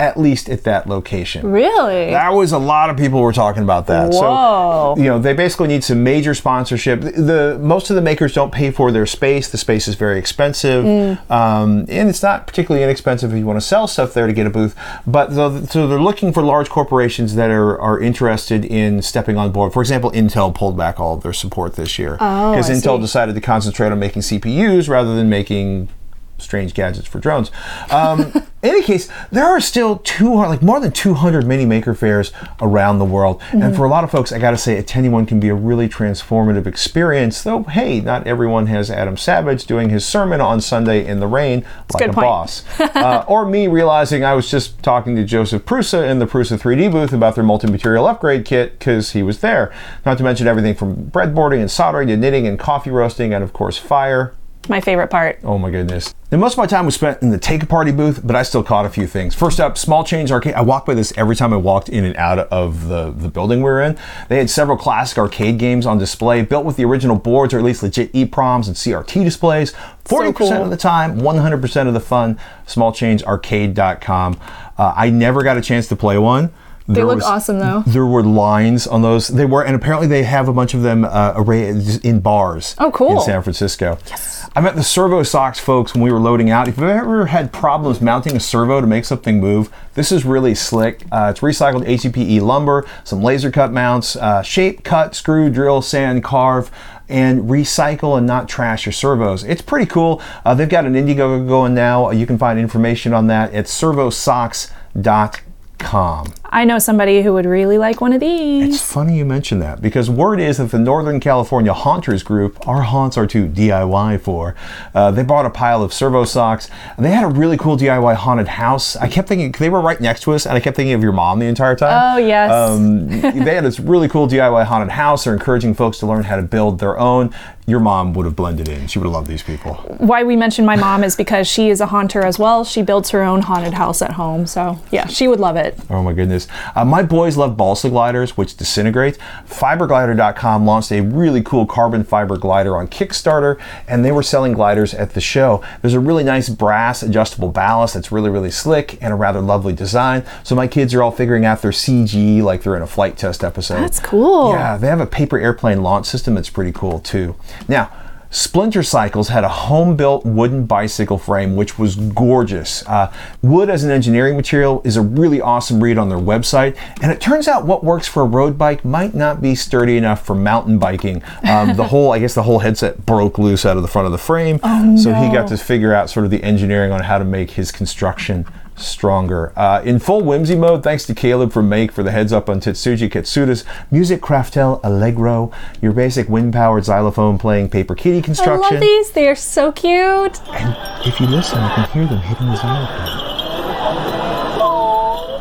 at 0.01 0.17
least 0.19 0.49
at 0.49 0.65
that 0.65 0.89
location. 0.89 1.51
Really? 1.51 2.11
That 2.11 2.31
was 2.31 2.53
a 2.53 2.59
lot 2.59 2.91
of 2.91 2.97
people 2.97 3.21
were 3.21 3.33
talking 3.33 3.63
about 3.63 3.87
that. 3.87 4.11
Whoa. 4.11 4.95
So, 4.97 5.03
you 5.03 5.09
know, 5.09 5.19
they 5.19 5.33
basically 5.33 5.69
need 5.69 5.85
some 5.85 6.03
major 6.03 6.35
sponsorship. 6.35 7.01
The, 7.01 7.11
the 7.13 7.59
most 7.61 7.91
of 7.91 7.97
the 7.97 8.03
makers 8.03 8.33
don't 8.35 8.53
pay 8.53 8.71
for 8.71 8.91
their 8.93 9.07
space. 9.07 9.49
The 9.51 9.59
space 9.59 9.89
is 9.89 9.95
very 9.95 10.19
expensive, 10.19 10.85
Mm. 10.85 11.31
um, 11.31 11.87
and 11.89 12.09
it's 12.09 12.23
not 12.23 12.47
particularly 12.47 12.83
inexpensive 12.85 13.33
if 13.33 13.39
you 13.39 13.47
want 13.47 13.57
to 13.59 13.67
sell 13.67 13.87
stuff 13.87 14.15
there 14.15 14.27
to 14.27 14.33
get 14.33 14.47
a 14.47 14.51
booth. 14.51 14.75
But 15.07 15.35
the, 15.35 15.67
so 15.67 15.87
they're 15.87 16.01
looking 16.01 16.33
for 16.33 16.43
large 16.43 16.69
corporations 16.69 17.35
that 17.37 17.51
are 17.51 17.81
are 17.81 18.01
interested 18.01 18.65
in 18.65 19.03
stepping 19.03 19.37
on 19.37 19.51
board. 19.53 19.73
For 19.73 19.81
example, 19.83 20.11
Intel 20.13 20.55
pulled 20.55 20.77
back 20.77 20.99
all 21.01 21.15
of 21.15 21.23
their 21.23 21.33
support 21.33 21.75
this 21.77 21.99
year 21.99 22.17
Oh, 22.21 22.53
because 22.53 22.71
I 22.71 22.75
Intel 22.75 22.97
see. 22.97 23.03
decided 23.03 23.35
to 23.35 23.41
concentrate 23.41 23.91
on 23.93 23.99
making 23.99 24.23
CPUs 24.23 24.89
rather 24.89 25.15
than 25.15 25.29
making 25.29 25.89
strange 26.39 26.75
gadgets 26.75 27.07
for 27.07 27.19
drones. 27.19 27.51
Um, 27.91 28.33
in 28.63 28.71
any 28.71 28.83
case, 28.83 29.11
there 29.31 29.45
are 29.45 29.61
still 29.61 29.99
200, 29.99 30.49
like 30.49 30.63
more 30.63 30.81
than 30.81 30.93
200 30.93 31.47
mini 31.47 31.67
maker 31.67 31.95
fairs 31.95 32.33
around 32.61 32.99
the 32.99 33.05
world. 33.05 33.43
And 33.53 33.75
for 33.77 33.85
a 33.85 33.89
lot 33.89 34.05
of 34.05 34.11
folks, 34.11 34.33
I 34.33 34.39
got 34.39 34.53
to 34.53 34.57
say, 34.57 34.79
attending 34.79 35.13
one 35.13 35.27
can 35.27 35.39
be 35.39 35.49
a 35.49 35.55
really 35.55 35.89
transformative 35.89 36.67
experience. 36.67 37.43
Though, 37.43 37.65
hey, 37.65 38.01
not 38.01 38.27
everyone 38.27 38.67
has 38.67 38.91
Adam 38.91 39.17
Savage 39.17 39.67
doing 39.67 39.91
his 39.91 40.05
sermon 40.05 40.41
on 40.41 40.61
Sunday 40.61 41.07
in 41.07 41.21
the 41.21 41.27
rain 41.27 41.65
like 41.93 42.07
good 42.07 42.11
a 42.11 42.13
boss. 42.13 42.65
uh, 42.81 43.25
or 43.29 43.45
me 43.47 43.67
realizing 43.67 44.25
I 44.25 44.35
was 44.35 44.51
just 44.51 44.83
talking 44.83 45.15
to 45.17 45.25
Josef 45.25 45.65
Prusa 45.65 46.09
in 46.09 46.19
the 46.19 46.27
Prusa 46.27 46.59
3D 46.59 46.91
booth 46.91 47.13
about 47.13 47.35
their 47.35 47.45
multi-material 47.45 48.07
upgrade 48.07 48.45
kit 48.45 48.79
because 48.79 49.13
he 49.13 49.23
was 49.23 49.41
there. 49.41 49.73
Not 50.07 50.19
to 50.19 50.25
mention 50.25 50.47
everything 50.47 50.75
from 50.75 51.11
breadboarding 51.11 51.61
and 51.61 51.71
soldering 51.71 52.09
to 52.09 52.17
knitting 52.17 52.47
and 52.47 52.59
coffee 52.59 52.91
roasting 52.91 53.35
and 53.35 53.45
of 53.45 53.53
course 53.53 53.79
fire. 53.79 54.35
My 54.69 54.81
favorite 54.81 55.09
part. 55.09 55.41
Oh 55.43 55.59
my 55.59 55.71
goodness. 55.71 56.15
And 56.31 56.41
most 56.41 56.55
of 56.55 56.59
my 56.59 56.67
time 56.67 56.87
was 56.87 56.95
spent 56.95 57.23
in 57.23 57.31
the 57.31 57.39
take 57.39 57.63
a 57.63 57.67
party 57.67 57.93
booth, 57.93 58.21
but 58.25 58.35
I 58.35 58.43
still 58.43 58.65
caught 58.65 58.87
a 58.87 58.89
few 58.89 59.07
things. 59.07 59.35
First 59.35 59.61
up, 59.61 59.77
Small 59.79 60.05
Change 60.05 60.33
Arcade. 60.33 60.55
I 60.55 60.63
walked 60.63 60.87
by 60.87 60.95
this 60.95 61.13
every 61.17 61.37
time 61.37 61.53
I 61.53 61.57
walked 61.57 61.89
in 61.89 62.05
and 62.05 62.17
out 62.17 62.39
of 62.39 62.89
the, 62.89 63.11
the 63.11 63.29
building 63.29 63.59
we 63.59 63.65
were 63.65 63.81
in. 63.83 63.97
They 64.29 64.39
had 64.39 64.51
several 64.51 64.77
classic 64.77 65.19
arcade 65.19 65.59
games 65.59 65.87
on 65.87 65.99
display, 65.99 66.43
built 66.43 66.65
with 66.65 66.77
the 66.77 66.85
original 66.85 67.17
boards 67.17 67.55
or 67.55 67.59
at 67.59 67.65
least 67.65 67.83
legit 67.83 68.13
EPROMs 68.15 68.67
and 68.67 68.75
CRT 68.75 69.23
displays. 69.23 69.73
40% 70.05 70.35
cool. 70.35 70.53
of 70.53 70.71
the 70.71 70.77
time, 70.77 71.21
100% 71.21 71.87
of 71.87 71.95
the 71.95 72.01
fun. 72.01 72.39
SmallChangeArcade.com. 72.67 74.41
Uh, 74.77 74.95
I 74.97 75.11
never 75.11 75.43
got 75.43 75.57
a 75.57 75.63
chance 75.63 75.89
to 75.89 75.97
play 75.97 76.19
one. 76.19 76.53
They 76.87 76.95
There 76.97 77.07
look 77.07 77.17
was- 77.17 77.25
awesome 77.25 77.61
though. 77.61 77.83
There 77.87 78.05
were 78.05 78.23
lines 78.23 78.87
on 78.87 79.01
those. 79.01 79.29
They 79.29 79.47
were, 79.47 79.65
and 79.65 79.75
apparently 79.75 80.07
they 80.07 80.25
have 80.25 80.49
a 80.49 80.53
bunch 80.53 80.75
of 80.75 80.83
them 80.83 81.07
uh, 81.07 81.33
arrayed 81.35 82.05
in 82.05 82.21
bars. 82.21 82.77
Oh, 82.79 82.91
cool. 82.91 83.13
In 83.17 83.21
San 83.23 83.41
Francisco. 83.43 83.97
Yes. 84.11 84.47
I 84.55 84.61
met 84.61 84.77
the 84.77 84.83
Servo 84.85 85.23
Socks 85.23 85.59
folks 85.59 85.95
when 85.95 86.03
we 86.03 86.13
were 86.13 86.21
loading 86.21 86.51
out. 86.51 86.69
If 86.69 86.77
you've 86.77 86.87
ever 86.89 87.25
had 87.27 87.53
problems 87.55 88.03
mounting 88.03 88.37
a 88.37 88.41
servo 88.41 88.83
to 88.83 88.87
make 88.87 89.07
something 89.07 89.41
move, 89.41 89.71
this 89.95 90.13
is 90.13 90.27
really 90.27 90.55
slick. 90.55 91.05
Uh, 91.11 91.29
it's 91.31 91.41
recycled 91.41 91.87
HDPE 91.87 92.19
E 92.19 92.39
lumber, 92.41 92.87
some 93.03 93.23
laser 93.23 93.51
cut 93.51 93.73
mounts, 93.73 94.15
uh, 94.17 94.43
shape, 94.43 94.85
cut, 94.85 95.15
screw, 95.15 95.49
drill, 95.51 95.81
sand, 95.81 96.23
carve. 96.23 96.71
And 97.09 97.45
recycle 97.51 98.17
and 98.17 98.27
not 98.27 98.49
trash 98.49 98.87
your 98.87 98.93
servos. 98.95 99.45
It's 99.45 99.61
pretty 99.61 99.85
cool. 99.87 100.23
Uh, 100.45 100.55
they've 100.55 100.69
got 100.69 100.87
an 100.87 100.95
Indiegogo 100.95 101.47
going 101.47 101.75
now. 101.75 102.11
You 102.11 102.25
can 102.27 102.39
find 102.39 102.59
information 102.59 103.13
on 103.13 103.27
that 103.27 103.53
at 103.53 103.67
servosocks.com. 103.67 106.27
I 106.55 106.63
know 106.63 106.79
somebody 106.79 107.21
who 107.23 107.33
would 107.33 107.47
really 107.47 107.79
like 107.79 108.01
one 108.01 108.13
of 108.13 108.21
these. 108.21 108.77
It's 108.77 108.93
funny 108.93 109.19
you 109.19 109.25
mention 109.25 109.59
that 109.59 109.83
because 109.83 110.09
word 110.09 110.39
is 110.39 110.59
that 110.59 110.71
the 110.71 110.79
Northern 110.79 111.19
California 111.19 111.73
Haunters 111.73 112.23
group, 112.23 112.69
our 112.69 112.83
haunts 112.83 113.19
are 113.19 113.27
to 113.27 113.49
DIY 113.49 114.21
for, 114.21 114.55
uh, 114.95 115.11
they 115.11 115.25
bought 115.25 115.47
a 115.47 115.51
pile 115.51 115.83
of 115.83 115.93
servo 115.93 116.25
socks. 116.25 116.71
They 116.97 117.11
had 117.11 117.25
a 117.25 117.27
really 117.27 117.57
cool 117.57 117.77
DIY 117.77 118.15
haunted 118.15 118.47
house. 118.47 118.95
I 118.95 119.09
kept 119.09 119.27
thinking, 119.27 119.51
they 119.51 119.69
were 119.69 119.81
right 119.81 120.01
next 120.01 120.23
to 120.23 120.33
us, 120.33 120.47
and 120.47 120.55
I 120.57 120.61
kept 120.61 120.77
thinking 120.77 120.95
of 120.95 121.03
your 121.03 121.11
mom 121.11 121.41
the 121.41 121.47
entire 121.47 121.75
time. 121.75 122.15
Oh, 122.15 122.19
yes. 122.19 122.53
Um, 122.53 123.09
they 123.21 123.57
had 123.57 123.65
this 123.65 123.81
really 123.81 124.07
cool 124.09 124.29
DIY 124.29 124.65
haunted 124.65 124.91
house. 124.91 125.25
They're 125.25 125.35
encouraging 125.35 125.75
folks 125.75 125.99
to 125.99 126.07
learn 126.07 126.23
how 126.23 126.37
to 126.37 126.43
build 126.43 126.79
their 126.79 126.97
own. 126.97 127.35
Your 127.67 127.81
mom 127.81 128.13
would 128.13 128.27
have 128.27 128.37
blended 128.37 128.69
in. 128.69 128.87
She 128.89 128.99
would 128.99 129.07
have 129.07 129.15
loved 129.15 129.27
these 129.27 129.43
people. 129.43 129.75
Why 129.99 130.23
we 130.23 130.37
mentioned 130.37 130.67
my 130.67 130.77
mom 130.77 131.03
is 131.03 131.17
because 131.17 131.49
she 131.49 131.71
is 131.71 131.81
a 131.81 131.87
haunter 131.87 132.21
as 132.23 132.39
well. 132.39 132.63
She 132.63 132.83
builds 132.83 133.09
her 133.11 133.23
own 133.23 133.41
haunted 133.41 133.73
house 133.73 134.03
at 134.03 134.13
home. 134.13 134.47
So, 134.47 134.79
yeah, 134.91 135.07
she 135.07 135.29
would 135.29 135.41
love 135.41 135.57
it. 135.57 135.79
Oh 135.89 136.03
my 136.03 136.13
goodness. 136.13 136.44
Uh, 136.75 136.85
my 136.85 137.03
boys 137.03 137.37
love 137.37 137.57
balsa 137.57 137.89
gliders, 137.89 138.37
which 138.37 138.57
disintegrate. 138.57 139.19
Fiberglider.com 139.47 140.67
launched 140.67 140.93
a 140.93 141.01
really 141.01 141.43
cool 141.43 141.67
carbon 141.67 142.05
fiber 142.05 142.37
glider 142.37 142.77
on 142.77 142.89
Kickstarter, 142.89 143.61
and 143.89 144.05
they 144.05 144.13
were 144.13 144.23
selling 144.23 144.53
gliders 144.53 144.95
at 144.95 145.15
the 145.15 145.21
show. 145.21 145.63
There's 145.81 145.95
a 145.95 146.01
really 146.01 146.25
nice 146.25 146.49
brass 146.49 147.03
adjustable 147.03 147.49
ballast 147.49 147.95
that's 147.95 148.13
really, 148.13 148.31
really 148.31 148.51
slick 148.51 149.03
and 149.03 149.13
a 149.13 149.17
rather 149.17 149.41
lovely 149.41 149.73
design. 149.73 150.25
So 150.43 150.55
my 150.55 150.67
kids 150.67 150.95
are 150.95 151.03
all 151.03 151.13
figuring 151.13 151.45
out 151.45 151.63
their 151.63 151.71
CG 151.71 152.43
like 152.43 152.63
they're 152.63 152.77
in 152.77 152.83
a 152.83 152.87
flight 152.87 153.17
test 153.17 153.45
episode. 153.45 153.81
That's 153.81 154.01
cool. 154.01 154.53
Yeah, 154.53 154.77
they 154.77 154.87
have 154.87 155.01
a 155.01 155.07
paper 155.07 155.39
airplane 155.39 155.83
launch 155.83 156.07
system 156.07 156.35
that's 156.35 156.51
pretty 156.51 156.73
cool 156.73 157.01
too. 157.01 157.37
Now, 157.69 157.91
Splinter 158.35 158.83
Cycles 158.83 159.29
had 159.29 159.45
a 159.45 159.49
home 159.49 159.95
built 159.95 160.27
wooden 160.27 160.67
bicycle 160.67 161.19
frame, 161.19 161.55
which 161.55 161.79
was 161.79 161.95
gorgeous. 161.95 162.85
Uh, 162.85 163.13
wood 163.43 163.71
as 163.71 163.85
an 163.85 163.93
engineering 163.93 164.35
material 164.35 164.83
is 164.85 164.97
a 164.97 165.03
really 165.03 165.41
awesome 165.41 165.81
read 165.81 165.99
on 165.99 166.09
their 166.09 166.19
website, 166.19 166.77
and 167.01 167.13
it 167.13 167.21
turns 167.21 167.47
out 167.47 167.65
what 167.65 167.85
works 167.85 168.09
for 168.09 168.23
a 168.23 168.27
road 168.27 168.59
bike 168.59 168.85
might 168.85 169.15
not 169.15 169.41
be 169.41 169.55
sturdy 169.55 169.97
enough 169.97 170.27
for 170.27 170.35
mountain 170.35 170.81
biking. 170.81 171.23
Um, 171.49 171.77
the 171.77 171.85
whole, 171.89 172.11
I 172.11 172.19
guess, 172.19 172.35
the 172.35 172.43
whole 172.43 172.59
headset 172.59 173.07
broke 173.07 173.39
loose 173.39 173.65
out 173.65 173.77
of 173.77 173.83
the 173.83 173.89
front 173.89 174.07
of 174.07 174.13
the 174.13 174.19
frame, 174.19 174.59
so 174.99 175.15
he 175.15 175.33
got 175.33 175.47
to 175.49 175.57
figure 175.57 175.95
out 175.95 176.11
sort 176.11 176.25
of 176.25 176.33
the 176.33 176.43
engineering 176.43 176.91
on 176.91 177.05
how 177.05 177.19
to 177.19 177.25
make 177.25 177.53
his 177.53 177.71
construction 177.71 178.47
stronger. 178.77 179.53
Uh, 179.57 179.83
in 179.85 179.99
full 179.99 180.21
whimsy 180.23 180.57
mode, 180.57 180.83
thanks 180.83 181.07
to 181.07 181.15
Caleb 181.15 181.53
from 181.53 181.69
Make 181.69 181.93
for 181.93 182.03
the 182.03 182.11
heads 182.11 182.33
up 182.33 182.49
on 182.49 182.61
Tetsuji 182.61 183.11
Ketsuda's 183.11 183.65
Music 183.91 184.21
Craftel 184.21 184.81
Allegro, 184.83 185.51
your 185.81 185.93
basic 185.93 186.29
wind 186.29 186.53
powered 186.53 186.85
xylophone 186.85 187.39
playing 187.39 187.71
paper 187.71 187.95
kitty 187.95 188.23
construction. 188.23 188.65
I 188.65 188.71
love 188.71 188.81
these. 188.81 189.11
They 189.13 189.29
are 189.29 189.35
so 189.35 189.73
cute. 189.73 190.41
And 190.49 191.07
if 191.07 191.21
you 191.21 191.27
listen, 191.27 191.63
you 191.63 191.69
can 191.75 191.89
hear 191.91 192.07
them 192.07 192.21
hitting 192.21 192.47
the 192.47 192.57
xylophone. 192.57 194.24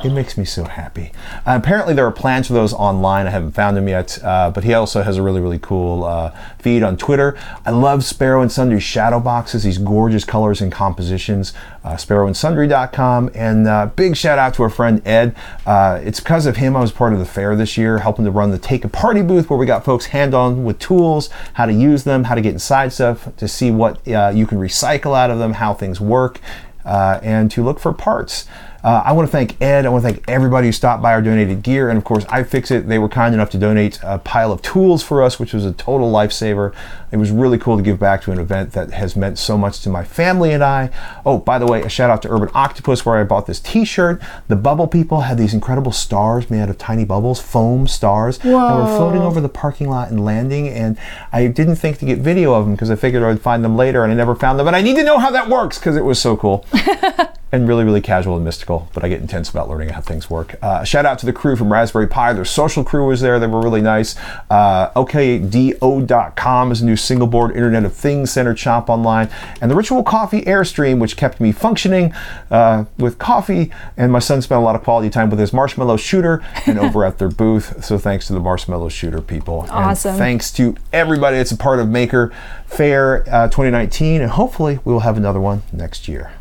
It 0.03 0.11
makes 0.11 0.37
me 0.37 0.43
so 0.43 0.65
happy. 0.65 1.13
Uh, 1.45 1.57
apparently, 1.61 1.93
there 1.93 2.05
are 2.05 2.11
plans 2.11 2.47
for 2.47 2.53
those 2.53 2.73
online. 2.73 3.25
I 3.25 3.29
haven't 3.29 3.51
found 3.53 3.77
them 3.77 3.87
yet, 3.87 4.21
uh, 4.21 4.51
but 4.51 4.65
he 4.65 4.73
also 4.73 5.01
has 5.01 5.15
a 5.15 5.23
really, 5.23 5.39
really 5.39 5.59
cool 5.59 6.03
uh, 6.03 6.35
feed 6.59 6.83
on 6.83 6.97
Twitter. 6.97 7.37
I 7.65 7.71
love 7.71 8.03
Sparrow 8.03 8.41
and 8.41 8.51
Sundry's 8.51 8.83
shadow 8.83 9.21
boxes, 9.21 9.63
these 9.63 9.77
gorgeous 9.77 10.25
colors 10.25 10.59
and 10.59 10.73
compositions. 10.73 11.53
Uh, 11.85 11.93
SparrowandSundry.com. 11.93 13.31
And 13.33 13.67
uh, 13.67 13.87
big 13.87 14.17
shout 14.17 14.37
out 14.37 14.53
to 14.55 14.63
our 14.63 14.69
friend 14.69 15.01
Ed. 15.07 15.35
Uh, 15.65 16.01
it's 16.03 16.19
because 16.19 16.45
of 16.45 16.57
him 16.57 16.75
I 16.75 16.81
was 16.81 16.91
part 16.91 17.13
of 17.13 17.19
the 17.19 17.25
fair 17.25 17.55
this 17.55 17.77
year, 17.77 17.99
helping 17.99 18.25
to 18.25 18.31
run 18.31 18.51
the 18.51 18.57
Take 18.57 18.83
a 18.83 18.89
Party 18.89 19.21
booth 19.21 19.49
where 19.49 19.59
we 19.59 19.65
got 19.65 19.85
folks 19.85 20.07
hand 20.07 20.33
on 20.33 20.65
with 20.65 20.79
tools, 20.79 21.29
how 21.53 21.65
to 21.65 21.73
use 21.73 22.03
them, 22.03 22.25
how 22.25 22.35
to 22.35 22.41
get 22.41 22.53
inside 22.53 22.91
stuff, 22.91 23.33
to 23.37 23.47
see 23.47 23.71
what 23.71 24.05
uh, 24.07 24.31
you 24.35 24.45
can 24.45 24.57
recycle 24.57 25.17
out 25.17 25.31
of 25.31 25.39
them, 25.39 25.53
how 25.53 25.73
things 25.73 26.01
work, 26.01 26.41
and 26.85 27.49
to 27.51 27.63
look 27.63 27.79
for 27.79 27.93
parts. 27.93 28.47
Uh, 28.83 29.01
I 29.05 29.13
want 29.13 29.27
to 29.27 29.31
thank 29.31 29.61
Ed. 29.61 29.85
I 29.85 29.89
want 29.89 30.03
to 30.03 30.11
thank 30.11 30.29
everybody 30.29 30.67
who 30.67 30.73
stopped 30.73 31.01
by 31.01 31.13
or 31.13 31.21
donated 31.21 31.63
gear. 31.63 31.89
And 31.89 31.97
of 31.97 32.03
course, 32.03 32.25
iFixit. 32.25 32.87
They 32.87 32.99
were 32.99 33.07
kind 33.07 33.33
enough 33.33 33.49
to 33.51 33.57
donate 33.57 33.97
a 34.03 34.19
pile 34.19 34.51
of 34.51 34.61
tools 34.61 35.01
for 35.01 35.23
us, 35.23 35.39
which 35.39 35.53
was 35.53 35.65
a 35.65 35.71
total 35.71 36.11
lifesaver. 36.11 36.73
It 37.11 37.17
was 37.17 37.31
really 37.31 37.57
cool 37.57 37.77
to 37.77 37.83
give 37.83 37.97
back 37.97 38.23
to 38.23 38.31
an 38.33 38.39
event 38.39 38.73
that 38.73 38.91
has 38.91 39.15
meant 39.15 39.37
so 39.37 39.57
much 39.57 39.79
to 39.81 39.89
my 39.89 40.03
family 40.03 40.51
and 40.51 40.63
I. 40.63 40.89
Oh, 41.25 41.37
by 41.37 41.59
the 41.59 41.65
way, 41.65 41.81
a 41.81 41.87
shout 41.87 42.09
out 42.09 42.21
to 42.23 42.31
Urban 42.31 42.49
Octopus 42.53 43.05
where 43.05 43.17
I 43.17 43.23
bought 43.23 43.47
this 43.47 43.61
t 43.61 43.85
shirt. 43.85 44.21
The 44.49 44.57
Bubble 44.57 44.87
People 44.87 45.21
had 45.21 45.37
these 45.37 45.53
incredible 45.53 45.93
stars 45.93 46.49
made 46.49 46.61
out 46.61 46.69
of 46.69 46.77
tiny 46.77 47.05
bubbles, 47.05 47.39
foam 47.39 47.87
stars, 47.87 48.39
that 48.39 48.51
were 48.51 48.97
floating 48.97 49.21
over 49.21 49.39
the 49.39 49.49
parking 49.49 49.89
lot 49.89 50.09
and 50.09 50.25
landing. 50.25 50.67
And 50.67 50.97
I 51.31 51.47
didn't 51.47 51.77
think 51.77 51.99
to 51.99 52.05
get 52.05 52.19
video 52.19 52.53
of 52.53 52.65
them 52.65 52.75
because 52.75 52.91
I 52.91 52.95
figured 52.95 53.23
I'd 53.23 53.39
find 53.39 53.63
them 53.63 53.77
later 53.77 54.03
and 54.03 54.11
I 54.11 54.15
never 54.15 54.35
found 54.35 54.59
them. 54.59 54.65
But 54.65 54.75
I 54.75 54.81
need 54.81 54.97
to 54.97 55.03
know 55.03 55.19
how 55.19 55.31
that 55.31 55.47
works 55.47 55.79
because 55.79 55.95
it 55.95 56.03
was 56.03 56.19
so 56.19 56.35
cool. 56.35 56.65
and 57.53 57.67
really, 57.67 57.83
really 57.83 58.01
casual 58.01 58.35
and 58.35 58.43
mystical, 58.43 58.89
but 58.95 59.05
I 59.05 59.09
get 59.09 59.21
intense 59.21 59.51
about 59.51 59.69
learning 59.69 59.89
how 59.89 60.01
things 60.01 60.27
work. 60.27 60.55
Uh, 60.63 60.83
shout 60.83 61.05
out 61.05 61.19
to 61.19 61.27
the 61.27 61.31
crew 61.31 61.55
from 61.55 61.71
Raspberry 61.71 62.07
Pi. 62.07 62.33
Their 62.33 62.45
social 62.45 62.83
crew 62.83 63.05
was 63.05 63.21
there. 63.21 63.39
They 63.39 63.45
were 63.45 63.61
really 63.61 63.79
nice. 63.79 64.15
Uh, 64.49 64.89
OKDO.com 64.95 66.71
is 66.71 66.81
a 66.81 66.85
new 66.85 66.97
single 66.97 67.27
board 67.27 67.51
Internet 67.51 67.85
of 67.85 67.93
Things 67.93 68.31
center 68.31 68.57
shop 68.57 68.89
online. 68.89 69.29
And 69.61 69.69
the 69.69 69.75
Ritual 69.75 70.01
Coffee 70.01 70.41
Airstream, 70.41 70.97
which 70.97 71.15
kept 71.15 71.39
me 71.39 71.51
functioning 71.51 72.11
uh, 72.49 72.85
with 72.97 73.19
coffee. 73.19 73.71
And 73.97 74.11
my 74.11 74.17
son 74.17 74.41
spent 74.41 74.59
a 74.59 74.63
lot 74.63 74.75
of 74.75 74.83
quality 74.83 75.11
time 75.11 75.29
with 75.29 75.37
his 75.37 75.53
marshmallow 75.53 75.97
shooter 75.97 76.43
and 76.65 76.79
over 76.79 77.05
at 77.05 77.19
their 77.19 77.29
booth. 77.29 77.85
So 77.85 77.99
thanks 77.99 78.25
to 78.27 78.33
the 78.33 78.39
marshmallow 78.39 78.89
shooter 78.89 79.21
people. 79.21 79.67
Awesome. 79.69 80.09
And 80.09 80.17
thanks 80.17 80.51
to 80.53 80.75
everybody 80.91 81.37
that's 81.37 81.51
a 81.51 81.57
part 81.57 81.77
of 81.77 81.87
Maker 81.87 82.33
Faire 82.65 83.23
uh, 83.29 83.47
2019. 83.47 84.21
And 84.23 84.31
hopefully 84.31 84.79
we 84.83 84.91
will 84.91 85.01
have 85.01 85.17
another 85.17 85.39
one 85.39 85.61
next 85.71 86.07
year. 86.07 86.31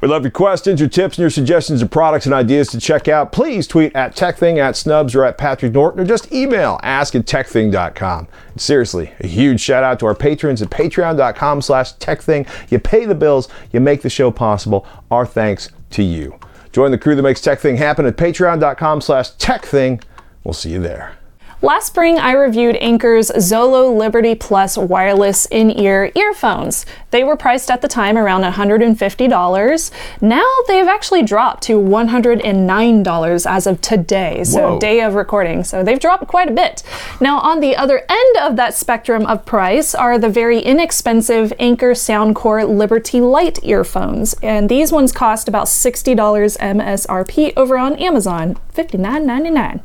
We 0.00 0.08
love 0.08 0.22
your 0.22 0.30
questions, 0.30 0.80
your 0.80 0.88
tips, 0.88 1.16
and 1.16 1.22
your 1.22 1.30
suggestions 1.30 1.82
of 1.82 1.90
products 1.90 2.26
and 2.26 2.34
ideas 2.34 2.68
to 2.68 2.80
check 2.80 3.08
out. 3.08 3.32
Please 3.32 3.66
tweet 3.66 3.94
at 3.94 4.16
TechThing, 4.16 4.58
at 4.58 4.76
Snubs, 4.76 5.14
or 5.14 5.24
at 5.24 5.38
Patrick 5.38 5.72
Norton, 5.72 6.00
or 6.00 6.04
just 6.04 6.32
email 6.32 6.80
ask 6.82 7.14
at 7.14 7.26
techthing.com. 7.26 8.28
And 8.50 8.60
seriously, 8.60 9.12
a 9.20 9.26
huge 9.26 9.60
shout 9.60 9.84
out 9.84 9.98
to 10.00 10.06
our 10.06 10.14
patrons 10.14 10.62
at 10.62 10.70
patreon.com 10.70 11.62
slash 11.62 11.94
techthing. 11.94 12.48
You 12.70 12.78
pay 12.78 13.04
the 13.04 13.14
bills, 13.14 13.48
you 13.72 13.80
make 13.80 14.02
the 14.02 14.10
show 14.10 14.30
possible. 14.30 14.86
Our 15.10 15.26
thanks 15.26 15.68
to 15.90 16.02
you. 16.02 16.38
Join 16.72 16.90
the 16.90 16.98
crew 16.98 17.14
that 17.14 17.22
makes 17.22 17.40
TechThing 17.40 17.76
happen 17.76 18.06
at 18.06 18.16
patreon.com 18.16 19.02
slash 19.02 19.32
techthing. 19.32 20.02
We'll 20.42 20.54
see 20.54 20.70
you 20.70 20.80
there. 20.80 21.16
Last 21.64 21.86
spring, 21.86 22.18
I 22.18 22.32
reviewed 22.32 22.74
Anker's 22.80 23.30
Zolo 23.30 23.96
Liberty 23.96 24.34
Plus 24.34 24.76
wireless 24.76 25.46
in 25.46 25.70
ear 25.70 26.10
earphones. 26.16 26.84
They 27.12 27.22
were 27.22 27.36
priced 27.36 27.70
at 27.70 27.82
the 27.82 27.86
time 27.86 28.18
around 28.18 28.42
$150. 28.42 29.90
Now 30.20 30.50
they've 30.66 30.88
actually 30.88 31.22
dropped 31.22 31.62
to 31.64 31.78
$109 31.78 33.46
as 33.48 33.66
of 33.68 33.80
today, 33.80 34.42
so 34.42 34.72
Whoa. 34.72 34.80
day 34.80 35.02
of 35.02 35.14
recording. 35.14 35.62
So 35.62 35.84
they've 35.84 36.00
dropped 36.00 36.26
quite 36.26 36.48
a 36.48 36.52
bit. 36.52 36.82
Now, 37.20 37.38
on 37.38 37.60
the 37.60 37.76
other 37.76 38.04
end 38.08 38.36
of 38.40 38.56
that 38.56 38.74
spectrum 38.74 39.24
of 39.26 39.46
price 39.46 39.94
are 39.94 40.18
the 40.18 40.28
very 40.28 40.58
inexpensive 40.58 41.52
Anker 41.60 41.92
Soundcore 41.92 42.68
Liberty 42.68 43.20
Lite 43.20 43.62
earphones, 43.62 44.34
and 44.42 44.68
these 44.68 44.90
ones 44.90 45.12
cost 45.12 45.46
about 45.46 45.68
$60 45.68 46.16
MSRP 46.58 47.52
over 47.56 47.78
on 47.78 47.94
Amazon, 48.00 48.58
$59.99. 48.74 49.82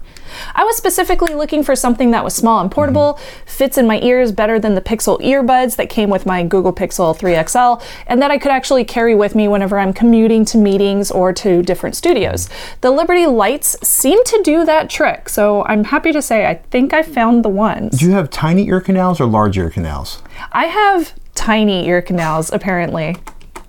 I 0.56 0.64
was 0.64 0.78
specifically 0.78 1.34
looking 1.34 1.64
for 1.64 1.76
something 1.76 2.12
that 2.12 2.24
was 2.24 2.36
small 2.36 2.62
and 2.62 2.72
portable, 2.72 3.20
fits 3.46 3.78
in 3.78 3.88
my 3.88 4.00
ears 4.02 4.32
better 4.32 4.60
than 4.60 4.76
the 4.76 4.82
Pixel 4.82 5.20
earbuds 5.22 5.76
that 5.78 5.90
came 5.90 6.10
with 6.10 6.26
my 6.26 6.44
Google 6.44 6.74
Pixel 6.74 7.18
3 7.18 7.36
XL, 7.48 7.84
and 8.08 8.22
that 8.22 8.32
I 8.32 8.38
could 8.38 8.52
actually 8.52 8.84
carry 8.84 9.16
with 9.16 9.36
me 9.36 9.48
whenever 9.48 9.80
I'm 9.80 9.94
commuting 9.94 10.46
to 10.46 10.58
meetings 10.58 11.12
or 11.12 11.34
to 11.34 11.62
different 11.62 11.96
studios. 11.96 12.50
The 12.82 12.92
Liberty 12.92 13.26
Lites 13.26 13.78
seem 13.82 14.24
to 14.24 14.42
do 14.44 14.66
that 14.66 14.90
trick, 14.90 15.30
so 15.30 15.64
I'm 15.66 15.86
happy 15.86 16.12
to 16.12 16.22
say 16.22 16.46
I 16.46 16.56
think 16.56 16.94
I 16.94 17.04
found 17.04 17.44
the 17.44 17.50
ones. 17.50 18.00
Do 18.00 18.06
you 18.06 18.12
have 18.12 18.30
tiny 18.30 18.68
ear 18.68 18.82
canals 18.82 19.20
or 19.20 19.26
large 19.26 19.58
ear 19.58 19.70
canals? 19.70 20.22
I 20.52 20.66
have 20.66 21.14
tiny 21.36 21.88
ear 21.88 22.02
canals, 22.02 22.52
apparently. 22.52 23.18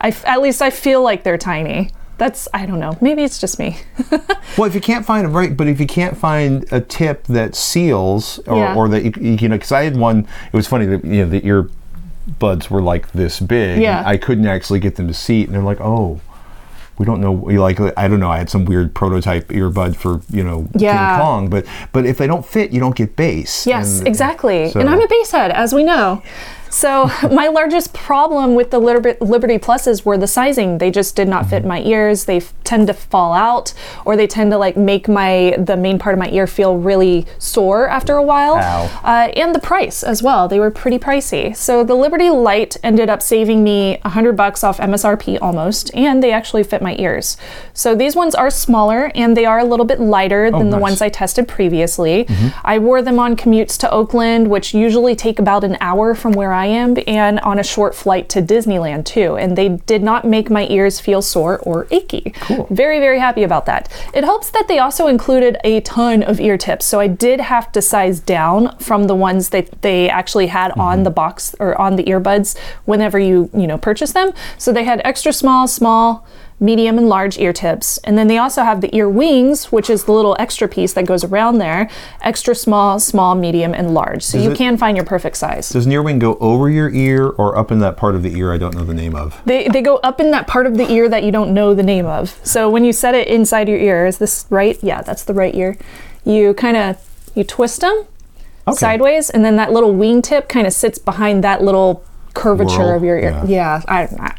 I 0.00 0.08
f 0.08 0.24
at 0.26 0.40
least 0.40 0.62
I 0.62 0.70
feel 0.70 1.02
like 1.02 1.24
they're 1.24 1.38
tiny. 1.38 1.90
That's, 2.18 2.48
I 2.52 2.66
don't 2.66 2.80
know, 2.80 2.98
maybe 3.00 3.22
it's 3.24 3.38
just 3.38 3.58
me. 3.58 3.78
Well, 4.56 4.66
if 4.66 4.74
you 4.74 4.80
can't 4.80 5.06
find 5.06 5.24
a 5.24 5.28
right, 5.28 5.56
but 5.56 5.68
if 5.68 5.78
you 5.78 5.86
can't 5.86 6.16
find 6.16 6.64
a 6.72 6.80
tip 6.80 7.24
that 7.28 7.54
seals, 7.54 8.40
or, 8.40 8.56
Yeah. 8.56 8.74
or 8.74 8.88
that 8.88 9.04
you, 9.04 9.12
you 9.22 9.48
know, 9.48 9.54
because 9.56 9.70
I 9.70 9.84
had 9.84 9.96
one. 9.96 10.26
It 10.52 10.56
was 10.56 10.66
funny 10.66 10.84
that 10.86 11.04
you 11.04 11.24
know 11.24 11.28
the 11.28 11.40
earbuds 11.42 12.68
were 12.70 12.82
like 12.82 13.12
this 13.12 13.38
big. 13.40 13.80
Yeah. 13.80 14.02
I 14.04 14.16
couldn't 14.16 14.46
actually 14.46 14.80
get 14.80 14.96
them 14.96 15.06
to 15.06 15.14
seat, 15.14 15.46
and 15.46 15.54
they're 15.54 15.62
like, 15.62 15.80
oh. 15.80 16.20
We 16.98 17.04
don't 17.06 17.20
know. 17.20 17.30
we 17.30 17.56
Like 17.60 17.78
I 17.96 18.08
don't 18.08 18.18
know. 18.18 18.28
I 18.28 18.38
had 18.38 18.50
some 18.50 18.64
weird 18.64 18.92
prototype 18.92 19.46
earbud 19.50 19.94
for 19.94 20.20
you 20.34 20.42
know 20.42 20.66
Yeah. 20.74 21.10
King 21.16 21.24
Kong, 21.24 21.48
but 21.48 21.64
but 21.92 22.04
if 22.04 22.18
they 22.18 22.26
don't 22.26 22.44
fit, 22.44 22.72
you 22.72 22.80
don't 22.80 22.96
get 22.96 23.14
bass. 23.14 23.68
Yes, 23.68 24.00
And- 24.00 24.08
exactly. 24.08 24.70
so- 24.72 24.80
And 24.80 24.88
I'm 24.90 25.00
a 25.00 25.06
bass 25.06 25.30
head, 25.30 25.52
as 25.52 25.72
we 25.72 25.84
know. 25.84 26.24
So 26.70 27.10
my 27.32 27.48
largest 27.48 27.92
problem 27.92 28.54
with 28.54 28.70
the 28.70 28.78
Liberty 28.78 29.58
Pluses 29.58 30.04
were 30.04 30.18
the 30.18 30.26
sizing. 30.26 30.78
They 30.78 30.90
just 30.90 31.16
did 31.16 31.28
not 31.28 31.46
fit 31.48 31.64
my 31.64 31.80
ears. 31.82 32.24
They 32.24 32.38
f- 32.38 32.54
tend 32.64 32.86
to 32.88 32.94
fall 32.94 33.32
out, 33.32 33.72
or 34.04 34.16
they 34.16 34.26
tend 34.26 34.50
to 34.52 34.58
like 34.58 34.76
make 34.76 35.08
my 35.08 35.56
the 35.58 35.76
main 35.76 35.98
part 35.98 36.14
of 36.14 36.18
my 36.18 36.28
ear 36.30 36.46
feel 36.46 36.76
really 36.76 37.26
sore 37.38 37.88
after 37.88 38.14
a 38.14 38.22
while. 38.22 38.56
Uh, 39.04 39.28
and 39.36 39.54
the 39.54 39.60
price 39.60 40.02
as 40.02 40.22
well. 40.22 40.48
They 40.48 40.60
were 40.60 40.70
pretty 40.70 40.98
pricey. 40.98 41.56
So 41.56 41.82
the 41.84 41.94
Liberty 41.94 42.30
Lite 42.30 42.76
ended 42.82 43.08
up 43.08 43.22
saving 43.22 43.64
me 43.64 43.98
a 44.04 44.10
hundred 44.10 44.36
bucks 44.36 44.62
off 44.62 44.78
MSRP 44.78 45.38
almost, 45.40 45.94
and 45.94 46.22
they 46.22 46.32
actually 46.32 46.62
fit 46.62 46.82
my 46.82 46.94
ears. 46.98 47.36
So 47.72 47.94
these 47.94 48.14
ones 48.14 48.34
are 48.34 48.50
smaller 48.50 49.10
and 49.14 49.36
they 49.36 49.44
are 49.46 49.58
a 49.58 49.64
little 49.64 49.86
bit 49.86 50.00
lighter 50.00 50.50
than 50.50 50.70
the 50.70 50.76
nice. 50.76 50.82
ones 50.82 51.02
I 51.02 51.08
tested 51.08 51.48
previously. 51.48 52.26
I 52.64 52.78
wore 52.78 53.02
them 53.02 53.18
on 53.18 53.36
commutes 53.36 53.78
to 53.78 53.90
Oakland, 53.90 54.48
which 54.48 54.74
usually 54.74 55.14
take 55.14 55.38
about 55.38 55.64
an 55.64 55.76
hour 55.80 56.14
from 56.14 56.32
where 56.32 56.52
I 56.52 56.57
am, 56.66 56.96
and 57.06 57.40
on 57.40 57.58
a 57.58 57.62
short 57.62 57.94
flight 57.94 58.28
to 58.30 58.42
Disneyland 58.42 59.04
too. 59.04 59.36
And 59.36 59.56
they 59.56 59.68
did 59.68 60.02
not 60.02 60.24
make 60.24 60.50
my 60.50 60.66
ears 60.68 61.00
feel 61.00 61.22
sore 61.22 61.58
or 61.60 61.86
achy. 61.90 62.32
Cool. 62.40 62.66
Very, 62.70 62.98
very 63.00 63.18
happy 63.18 63.42
about 63.42 63.66
that. 63.66 63.90
It 64.14 64.24
helps 64.24 64.50
that 64.50 64.68
they 64.68 64.78
also 64.78 65.06
included 65.06 65.58
a 65.64 65.80
ton 65.80 66.22
of 66.22 66.40
ear 66.40 66.56
tips. 66.58 66.86
So 66.86 67.00
I 67.00 67.06
did 67.06 67.40
have 67.40 67.72
to 67.72 67.82
size 67.82 68.20
down 68.20 68.76
from 68.78 69.06
the 69.06 69.14
ones 69.14 69.50
that 69.50 69.82
they 69.82 70.08
actually 70.08 70.48
had 70.48 70.72
on 70.72 70.98
mm-hmm. 70.98 71.04
the 71.04 71.10
box 71.10 71.54
or 71.58 71.78
on 71.80 71.96
the 71.96 72.04
earbuds 72.04 72.58
whenever 72.84 73.18
you, 73.18 73.50
you 73.54 73.66
know, 73.66 73.78
purchase 73.78 74.12
them. 74.12 74.32
So 74.56 74.72
they 74.72 74.84
had 74.84 75.00
extra 75.04 75.32
small, 75.32 75.66
small, 75.66 76.26
medium 76.60 76.98
and 76.98 77.08
large 77.08 77.38
ear 77.38 77.52
tips. 77.52 77.98
And 77.98 78.18
then 78.18 78.26
they 78.26 78.36
also 78.38 78.62
have 78.64 78.80
the 78.80 78.94
ear 78.96 79.08
wings, 79.08 79.66
which 79.70 79.88
is 79.88 80.04
the 80.04 80.12
little 80.12 80.34
extra 80.38 80.66
piece 80.68 80.92
that 80.94 81.06
goes 81.06 81.22
around 81.22 81.58
there, 81.58 81.88
extra 82.20 82.54
small, 82.54 82.98
small, 82.98 83.34
medium, 83.34 83.74
and 83.74 83.94
large. 83.94 84.22
So 84.24 84.38
you 84.38 84.50
it- 84.50 84.56
can 84.58 84.76
find 84.76 84.96
your 84.96 85.06
perfect 85.06 85.36
size. 85.36 85.68
Does 85.68 85.86
an 85.86 85.92
earwing 85.92 86.18
go 86.18 86.36
over 86.40 86.68
your 86.68 86.90
ear 86.90 87.28
or 87.28 87.56
up 87.56 87.70
in 87.70 87.78
that 87.80 87.96
part 87.96 88.14
of 88.16 88.22
the 88.22 88.36
ear 88.36 88.52
I 88.52 88.58
don't 88.58 88.74
know 88.74 88.84
the 88.84 88.94
name 88.94 89.14
of? 89.14 89.40
They, 89.44 89.68
they 89.68 89.82
go 89.82 89.96
up 89.98 90.20
in 90.20 90.30
that 90.32 90.46
part 90.48 90.66
of 90.66 90.76
the 90.76 90.90
ear 90.90 91.08
that 91.08 91.22
you 91.22 91.30
don't 91.30 91.54
know 91.54 91.74
the 91.74 91.82
name 91.84 92.06
of. 92.06 92.38
So 92.42 92.68
when 92.68 92.84
you 92.84 92.92
set 92.92 93.14
it 93.14 93.28
inside 93.28 93.68
your 93.68 93.78
ear, 93.78 94.06
is 94.06 94.18
this 94.18 94.44
right? 94.50 94.76
Yeah, 94.82 95.02
that's 95.02 95.24
the 95.24 95.34
right 95.34 95.54
ear. 95.54 95.76
You 96.24 96.54
kind 96.54 96.76
of 96.76 96.96
you 97.34 97.44
twist 97.44 97.80
them 97.82 98.04
Okay. 98.66 98.76
sideways, 98.76 99.30
and 99.30 99.44
then 99.44 99.56
that 99.56 99.72
little 99.72 99.94
wing 99.94 100.20
tip 100.20 100.48
kind 100.48 100.66
of 100.66 100.72
sits 100.74 100.98
behind 100.98 101.42
that 101.44 101.62
little 101.62 102.04
curvature 102.34 102.78
Whirl, 102.80 102.96
of 102.96 103.02
your 103.04 103.16
ear. 103.18 103.30
yeah. 103.30 103.44
Yeah, 103.46 103.82
I, 103.88 104.02
I 104.20 104.34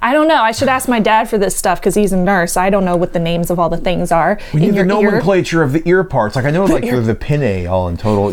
I 0.00 0.12
don't 0.12 0.28
know. 0.28 0.42
I 0.42 0.52
should 0.52 0.68
ask 0.68 0.88
my 0.88 1.00
dad 1.00 1.28
for 1.28 1.38
this 1.38 1.56
stuff 1.56 1.80
because 1.80 1.94
he's 1.94 2.12
a 2.12 2.16
nurse. 2.16 2.56
I 2.56 2.70
don't 2.70 2.84
know 2.84 2.96
what 2.96 3.12
the 3.12 3.18
names 3.18 3.50
of 3.50 3.58
all 3.58 3.68
the 3.68 3.76
things 3.76 4.10
are 4.12 4.38
We 4.52 4.60
need 4.60 4.70
the 4.70 4.76
your 4.76 4.84
ear. 4.84 5.02
nomenclature 5.10 5.62
of 5.62 5.72
the 5.72 5.82
ear 5.88 6.04
parts. 6.04 6.36
Like 6.36 6.44
I 6.44 6.50
know, 6.50 6.64
like 6.64 6.82
the, 6.82 7.00
the 7.00 7.14
pinnae 7.14 7.66
all 7.66 7.88
in 7.88 7.96
total. 7.96 8.30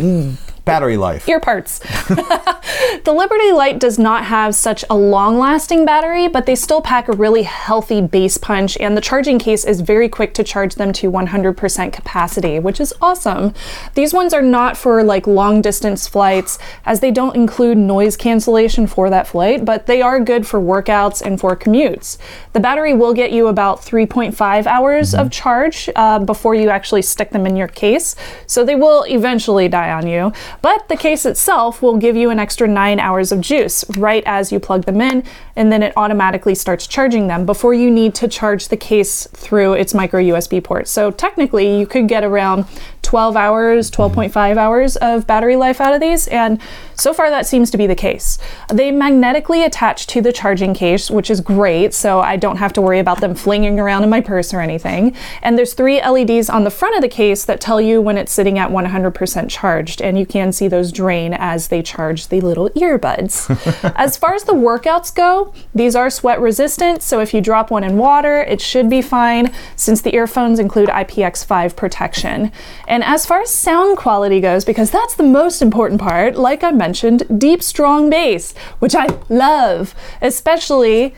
Battery 0.69 0.97
life. 0.97 1.27
ear 1.27 1.39
parts. 1.39 1.79
the 2.09 3.13
Liberty 3.15 3.51
Lite 3.51 3.79
does 3.79 3.97
not 3.97 4.25
have 4.25 4.55
such 4.55 4.85
a 4.89 4.95
long 4.95 5.37
lasting 5.37 5.85
battery, 5.85 6.27
but 6.27 6.45
they 6.45 6.55
still 6.55 6.81
pack 6.81 7.07
a 7.07 7.13
really 7.13 7.43
healthy 7.43 8.01
bass 8.01 8.37
punch, 8.37 8.77
and 8.77 8.95
the 8.95 9.01
charging 9.01 9.39
case 9.39 9.65
is 9.65 9.81
very 9.81 10.07
quick 10.07 10.33
to 10.35 10.43
charge 10.43 10.75
them 10.75 10.93
to 10.93 11.11
100% 11.11 11.93
capacity, 11.93 12.59
which 12.59 12.79
is 12.79 12.93
awesome. 13.01 13.53
These 13.95 14.13
ones 14.13 14.33
are 14.33 14.41
not 14.41 14.77
for 14.77 15.03
like 15.03 15.27
long 15.27 15.61
distance 15.61 16.07
flights, 16.07 16.59
as 16.85 16.99
they 16.99 17.11
don't 17.11 17.35
include 17.35 17.77
noise 17.77 18.15
cancellation 18.15 18.87
for 18.87 19.09
that 19.09 19.27
flight, 19.27 19.65
but 19.65 19.85
they 19.87 20.01
are 20.01 20.19
good 20.19 20.45
for 20.45 20.59
workouts 20.59 21.21
and 21.21 21.39
for 21.39 21.55
commutes. 21.55 22.17
The 22.53 22.59
battery 22.59 22.93
will 22.93 23.13
get 23.13 23.31
you 23.31 23.47
about 23.47 23.81
3.5 23.81 24.65
hours 24.65 25.13
of 25.13 25.31
charge 25.31 25.89
uh, 25.95 26.19
before 26.19 26.55
you 26.55 26.69
actually 26.69 27.01
stick 27.01 27.31
them 27.31 27.45
in 27.45 27.55
your 27.55 27.67
case, 27.67 28.15
so 28.45 28.63
they 28.63 28.75
will 28.75 29.03
eventually 29.03 29.67
die 29.67 29.91
on 29.91 30.07
you. 30.07 30.31
But 30.61 30.87
the 30.89 30.97
case 30.97 31.25
itself 31.25 31.81
will 31.81 31.97
give 31.97 32.15
you 32.15 32.29
an 32.29 32.39
extra 32.39 32.67
nine 32.67 32.99
hours 32.99 33.31
of 33.31 33.41
juice 33.41 33.85
right 33.97 34.23
as 34.25 34.51
you 34.51 34.59
plug 34.59 34.85
them 34.85 35.01
in, 35.01 35.23
and 35.59 35.73
then 35.73 35.83
it 35.83 35.91
automatically 35.97 36.55
starts 36.55 36.87
charging 36.87 37.27
them 37.27 37.45
before 37.45 37.73
you 37.73 37.91
need 37.91 38.15
to 38.15 38.29
charge 38.29 38.69
the 38.69 38.77
case 38.77 39.27
through 39.33 39.73
its 39.73 39.93
micro 39.93 40.21
USB 40.21 40.63
port. 40.63 40.87
So 40.87 41.11
technically, 41.11 41.77
you 41.77 41.85
could 41.85 42.07
get 42.07 42.23
around 42.23 42.65
12 43.01 43.35
hours, 43.35 43.91
mm-hmm. 43.91 44.19
12.5 44.19 44.57
hours 44.57 44.95
of 44.97 45.27
battery 45.27 45.57
life 45.57 45.81
out 45.81 45.93
of 45.93 45.99
these, 45.99 46.27
and 46.27 46.61
so 46.95 47.13
far 47.13 47.29
that 47.29 47.45
seems 47.45 47.71
to 47.71 47.77
be 47.77 47.87
the 47.87 47.95
case. 47.95 48.37
They 48.71 48.91
magnetically 48.91 49.63
attach 49.63 50.07
to 50.07 50.21
the 50.21 50.31
charging 50.31 50.73
case, 50.73 51.09
which 51.11 51.29
is 51.29 51.41
great, 51.41 51.93
so 51.93 52.21
I 52.21 52.37
don't 52.37 52.57
have 52.57 52.71
to 52.73 52.81
worry 52.81 52.99
about 52.99 53.19
them 53.19 53.35
flinging 53.35 53.79
around 53.79 54.03
in 54.03 54.09
my 54.09 54.21
purse 54.21 54.53
or 54.53 54.61
anything. 54.61 55.15
And 55.41 55.57
there's 55.57 55.73
three 55.73 56.01
LEDs 56.01 56.49
on 56.49 56.63
the 56.63 56.69
front 56.69 56.95
of 56.95 57.01
the 57.01 57.09
case 57.09 57.43
that 57.45 57.59
tell 57.59 57.81
you 57.81 57.99
when 58.01 58.17
it's 58.17 58.31
sitting 58.31 58.59
at 58.59 58.69
100% 58.69 59.49
charged, 59.49 60.01
and 60.01 60.17
you 60.17 60.25
can 60.25 60.53
see 60.53 60.69
those 60.69 60.91
drain 60.93 61.33
as 61.33 61.67
they 61.67 61.81
charge 61.81 62.27
the 62.27 62.39
little 62.39 62.69
earbuds. 62.69 63.49
as 63.95 64.15
far 64.15 64.35
as 64.35 64.43
the 64.43 64.53
workouts 64.53 65.13
go, 65.13 65.48
these 65.73 65.95
are 65.95 66.09
sweat 66.09 66.39
resistant, 66.39 67.01
so 67.01 67.19
if 67.19 67.33
you 67.33 67.41
drop 67.41 67.71
one 67.71 67.83
in 67.83 67.97
water, 67.97 68.37
it 68.41 68.61
should 68.61 68.89
be 68.89 69.01
fine 69.01 69.53
since 69.75 70.01
the 70.01 70.15
earphones 70.15 70.59
include 70.59 70.89
IPX5 70.89 71.75
protection. 71.75 72.51
And 72.87 73.03
as 73.03 73.25
far 73.25 73.41
as 73.41 73.49
sound 73.49 73.97
quality 73.97 74.39
goes, 74.39 74.65
because 74.65 74.91
that's 74.91 75.15
the 75.15 75.23
most 75.23 75.61
important 75.61 76.01
part, 76.01 76.35
like 76.35 76.63
I 76.63 76.71
mentioned, 76.71 77.39
deep, 77.39 77.63
strong 77.63 78.09
bass, 78.09 78.53
which 78.79 78.95
I 78.95 79.07
love, 79.29 79.95
especially 80.21 81.13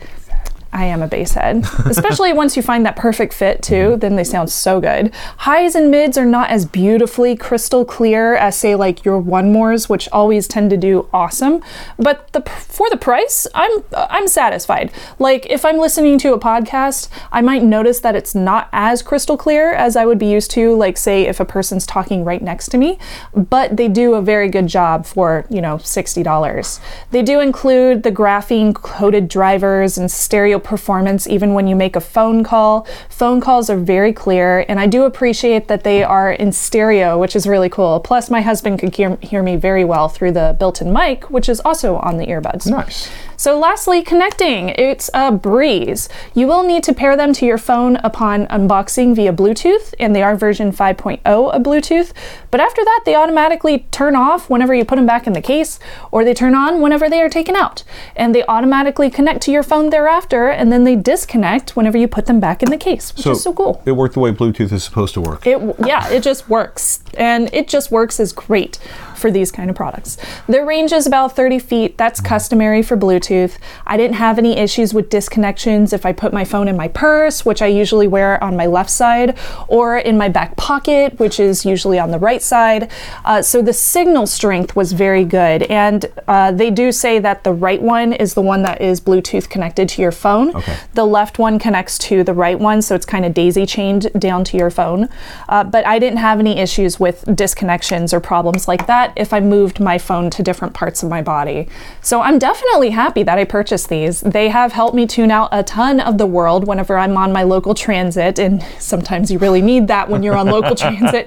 I 0.72 0.84
am 0.86 1.02
a 1.02 1.06
bass 1.06 1.32
head, 1.32 1.66
especially 1.84 2.32
once 2.32 2.56
you 2.56 2.62
find 2.62 2.86
that 2.86 2.96
perfect 2.96 3.34
fit 3.34 3.62
too. 3.62 3.74
Mm-hmm. 3.74 3.98
Then 3.98 4.16
they 4.16 4.24
sound 4.24 4.50
so 4.50 4.80
good. 4.80 5.14
Highs 5.38 5.74
and 5.74 5.90
mids 5.90 6.16
are 6.16 6.24
not 6.24 6.50
as 6.50 6.64
beautifully 6.64 7.36
crystal 7.36 7.84
clear 7.84 8.34
as 8.34 8.56
say 8.56 8.74
like 8.74 9.04
your 9.04 9.22
1MOREs, 9.22 9.90
which 9.90 10.08
always 10.10 10.48
tend 10.48 10.70
to 10.70 10.76
do 10.78 11.08
awesome. 11.12 11.62
But 11.98 12.32
the 12.32 12.40
for 12.42 12.88
the 12.88 12.96
price, 12.96 13.46
I'm 13.54 13.84
I'm 13.94 14.26
satisfied. 14.28 14.92
Like 15.18 15.46
if 15.50 15.64
I'm 15.64 15.76
listening 15.76 16.18
to 16.18 16.32
a 16.32 16.38
podcast, 16.38 17.08
I 17.30 17.42
might 17.42 17.62
notice 17.62 18.00
that 18.00 18.16
it's 18.16 18.34
not 18.34 18.70
as 18.72 19.02
crystal 19.02 19.36
clear 19.36 19.74
as 19.74 19.94
I 19.94 20.06
would 20.06 20.18
be 20.18 20.30
used 20.30 20.50
to. 20.52 20.74
Like 20.74 20.96
say 20.96 21.26
if 21.26 21.38
a 21.38 21.44
person's 21.44 21.86
talking 21.86 22.24
right 22.24 22.40
next 22.40 22.68
to 22.70 22.78
me, 22.78 22.98
but 23.34 23.76
they 23.76 23.88
do 23.88 24.14
a 24.14 24.22
very 24.22 24.48
good 24.48 24.68
job 24.68 25.04
for 25.04 25.44
you 25.50 25.60
know 25.60 25.76
sixty 25.78 26.22
dollars. 26.22 26.80
They 27.10 27.22
do 27.22 27.40
include 27.40 28.04
the 28.04 28.12
graphene 28.12 28.74
coated 28.74 29.28
drivers 29.28 29.98
and 29.98 30.10
stereo 30.10 30.61
performance 30.64 31.26
even 31.26 31.54
when 31.54 31.66
you 31.66 31.76
make 31.76 31.96
a 31.96 32.00
phone 32.00 32.44
call. 32.44 32.86
Phone 33.08 33.40
calls 33.40 33.68
are 33.70 33.76
very 33.76 34.12
clear, 34.12 34.64
and 34.68 34.80
I 34.80 34.86
do 34.86 35.04
appreciate 35.04 35.68
that 35.68 35.84
they 35.84 36.02
are 36.02 36.32
in 36.32 36.52
stereo, 36.52 37.18
which 37.18 37.36
is 37.36 37.46
really 37.46 37.68
cool. 37.68 38.00
Plus, 38.00 38.30
my 38.30 38.40
husband 38.40 38.78
could 38.78 38.94
hear, 38.94 39.16
hear 39.16 39.42
me 39.42 39.56
very 39.56 39.84
well 39.84 40.08
through 40.08 40.32
the 40.32 40.56
built 40.58 40.80
in 40.80 40.92
mic, 40.92 41.30
which 41.30 41.48
is 41.48 41.60
also 41.60 41.96
on 41.96 42.16
the 42.16 42.26
earbuds. 42.26 42.66
Nice. 42.66 43.10
So, 43.42 43.58
lastly, 43.58 44.02
connecting. 44.02 44.68
It's 44.68 45.10
a 45.12 45.32
breeze. 45.32 46.08
You 46.32 46.46
will 46.46 46.62
need 46.62 46.84
to 46.84 46.94
pair 46.94 47.16
them 47.16 47.32
to 47.32 47.44
your 47.44 47.58
phone 47.58 47.96
upon 47.96 48.46
unboxing 48.46 49.16
via 49.16 49.32
Bluetooth, 49.32 49.94
and 49.98 50.14
they 50.14 50.22
are 50.22 50.36
version 50.36 50.70
5.0 50.70 51.18
of 51.26 51.62
Bluetooth. 51.64 52.12
But 52.52 52.60
after 52.60 52.84
that, 52.84 53.00
they 53.04 53.16
automatically 53.16 53.80
turn 53.90 54.14
off 54.14 54.48
whenever 54.48 54.72
you 54.72 54.84
put 54.84 54.94
them 54.94 55.06
back 55.06 55.26
in 55.26 55.32
the 55.32 55.42
case, 55.42 55.80
or 56.12 56.24
they 56.24 56.34
turn 56.34 56.54
on 56.54 56.80
whenever 56.80 57.10
they 57.10 57.20
are 57.20 57.28
taken 57.28 57.56
out. 57.56 57.82
And 58.14 58.32
they 58.32 58.46
automatically 58.46 59.10
connect 59.10 59.42
to 59.42 59.50
your 59.50 59.64
phone 59.64 59.90
thereafter, 59.90 60.46
and 60.48 60.70
then 60.70 60.84
they 60.84 60.94
disconnect 60.94 61.74
whenever 61.74 61.98
you 61.98 62.06
put 62.06 62.26
them 62.26 62.38
back 62.38 62.62
in 62.62 62.70
the 62.70 62.78
case, 62.78 63.12
which 63.12 63.26
is 63.26 63.42
so 63.42 63.52
cool. 63.52 63.82
It 63.84 63.96
worked 63.96 64.14
the 64.14 64.20
way 64.20 64.30
Bluetooth 64.30 64.70
is 64.70 64.84
supposed 64.84 65.14
to 65.14 65.20
work. 65.20 65.44
It 65.48 65.58
yeah, 65.84 66.08
it 66.10 66.22
just 66.22 66.48
works, 66.48 67.02
and 67.14 67.52
it 67.52 67.66
just 67.66 67.90
works 67.90 68.20
is 68.20 68.32
great 68.32 68.78
for 69.22 69.30
these 69.30 69.50
kind 69.50 69.70
of 69.70 69.76
products. 69.76 70.18
Their 70.48 70.66
range 70.66 70.92
is 70.92 71.06
about 71.06 71.34
30 71.34 71.60
feet. 71.60 71.96
That's 71.96 72.20
customary 72.20 72.82
for 72.82 72.96
Bluetooth. 72.96 73.56
I 73.86 73.96
didn't 73.96 74.16
have 74.16 74.36
any 74.36 74.58
issues 74.58 74.92
with 74.92 75.08
disconnections 75.08 75.92
if 75.92 76.04
I 76.04 76.12
put 76.12 76.32
my 76.32 76.44
phone 76.44 76.68
in 76.68 76.76
my 76.76 76.88
purse, 76.88 77.46
which 77.46 77.62
I 77.62 77.68
usually 77.68 78.08
wear 78.08 78.42
on 78.42 78.56
my 78.56 78.66
left 78.66 78.90
side, 78.90 79.38
or 79.68 79.96
in 79.96 80.18
my 80.18 80.28
back 80.28 80.56
pocket, 80.56 81.18
which 81.18 81.38
is 81.38 81.64
usually 81.64 81.98
on 81.98 82.10
the 82.10 82.18
right 82.18 82.42
side. 82.42 82.90
Uh, 83.24 83.40
so 83.40 83.62
the 83.62 83.72
signal 83.72 84.26
strength 84.26 84.74
was 84.74 84.92
very 84.92 85.24
good, 85.24 85.62
and 85.64 86.06
uh, 86.26 86.50
they 86.50 86.70
do 86.70 86.90
say 86.90 87.20
that 87.20 87.44
the 87.44 87.52
right 87.52 87.80
one 87.80 88.12
is 88.12 88.34
the 88.34 88.42
one 88.42 88.62
that 88.62 88.80
is 88.80 89.00
Bluetooth 89.00 89.48
connected 89.48 89.88
to 89.90 90.02
your 90.02 90.12
phone. 90.12 90.54
Okay. 90.56 90.76
The 90.94 91.06
left 91.06 91.38
one 91.38 91.60
connects 91.60 91.96
to 91.98 92.24
the 92.24 92.34
right 92.34 92.58
one, 92.58 92.82
so 92.82 92.96
it's 92.96 93.06
kind 93.06 93.24
of 93.24 93.32
daisy 93.32 93.66
chained 93.66 94.10
down 94.18 94.42
to 94.44 94.56
your 94.56 94.70
phone. 94.70 95.08
Uh, 95.48 95.62
but 95.62 95.86
I 95.86 96.00
didn't 96.00 96.18
have 96.18 96.40
any 96.40 96.58
issues 96.58 96.98
with 96.98 97.24
disconnections 97.26 98.12
or 98.12 98.18
problems 98.18 98.66
like 98.66 98.88
that 98.88 99.11
if 99.16 99.32
I 99.32 99.40
moved 99.40 99.80
my 99.80 99.98
phone 99.98 100.30
to 100.30 100.42
different 100.42 100.74
parts 100.74 101.02
of 101.02 101.08
my 101.08 101.22
body. 101.22 101.68
So 102.00 102.20
I'm 102.20 102.38
definitely 102.38 102.90
happy 102.90 103.22
that 103.22 103.38
I 103.38 103.44
purchased 103.44 103.88
these. 103.88 104.20
They 104.20 104.48
have 104.48 104.72
helped 104.72 104.94
me 104.94 105.06
tune 105.06 105.30
out 105.30 105.48
a 105.52 105.62
ton 105.62 106.00
of 106.00 106.18
the 106.18 106.26
world 106.26 106.66
whenever 106.66 106.98
I'm 106.98 107.16
on 107.16 107.32
my 107.32 107.42
local 107.42 107.74
transit, 107.74 108.38
and 108.38 108.62
sometimes 108.78 109.30
you 109.30 109.38
really 109.38 109.62
need 109.62 109.88
that 109.88 110.08
when 110.08 110.22
you're 110.22 110.36
on 110.36 110.46
local 110.46 110.74
transit. 110.76 111.26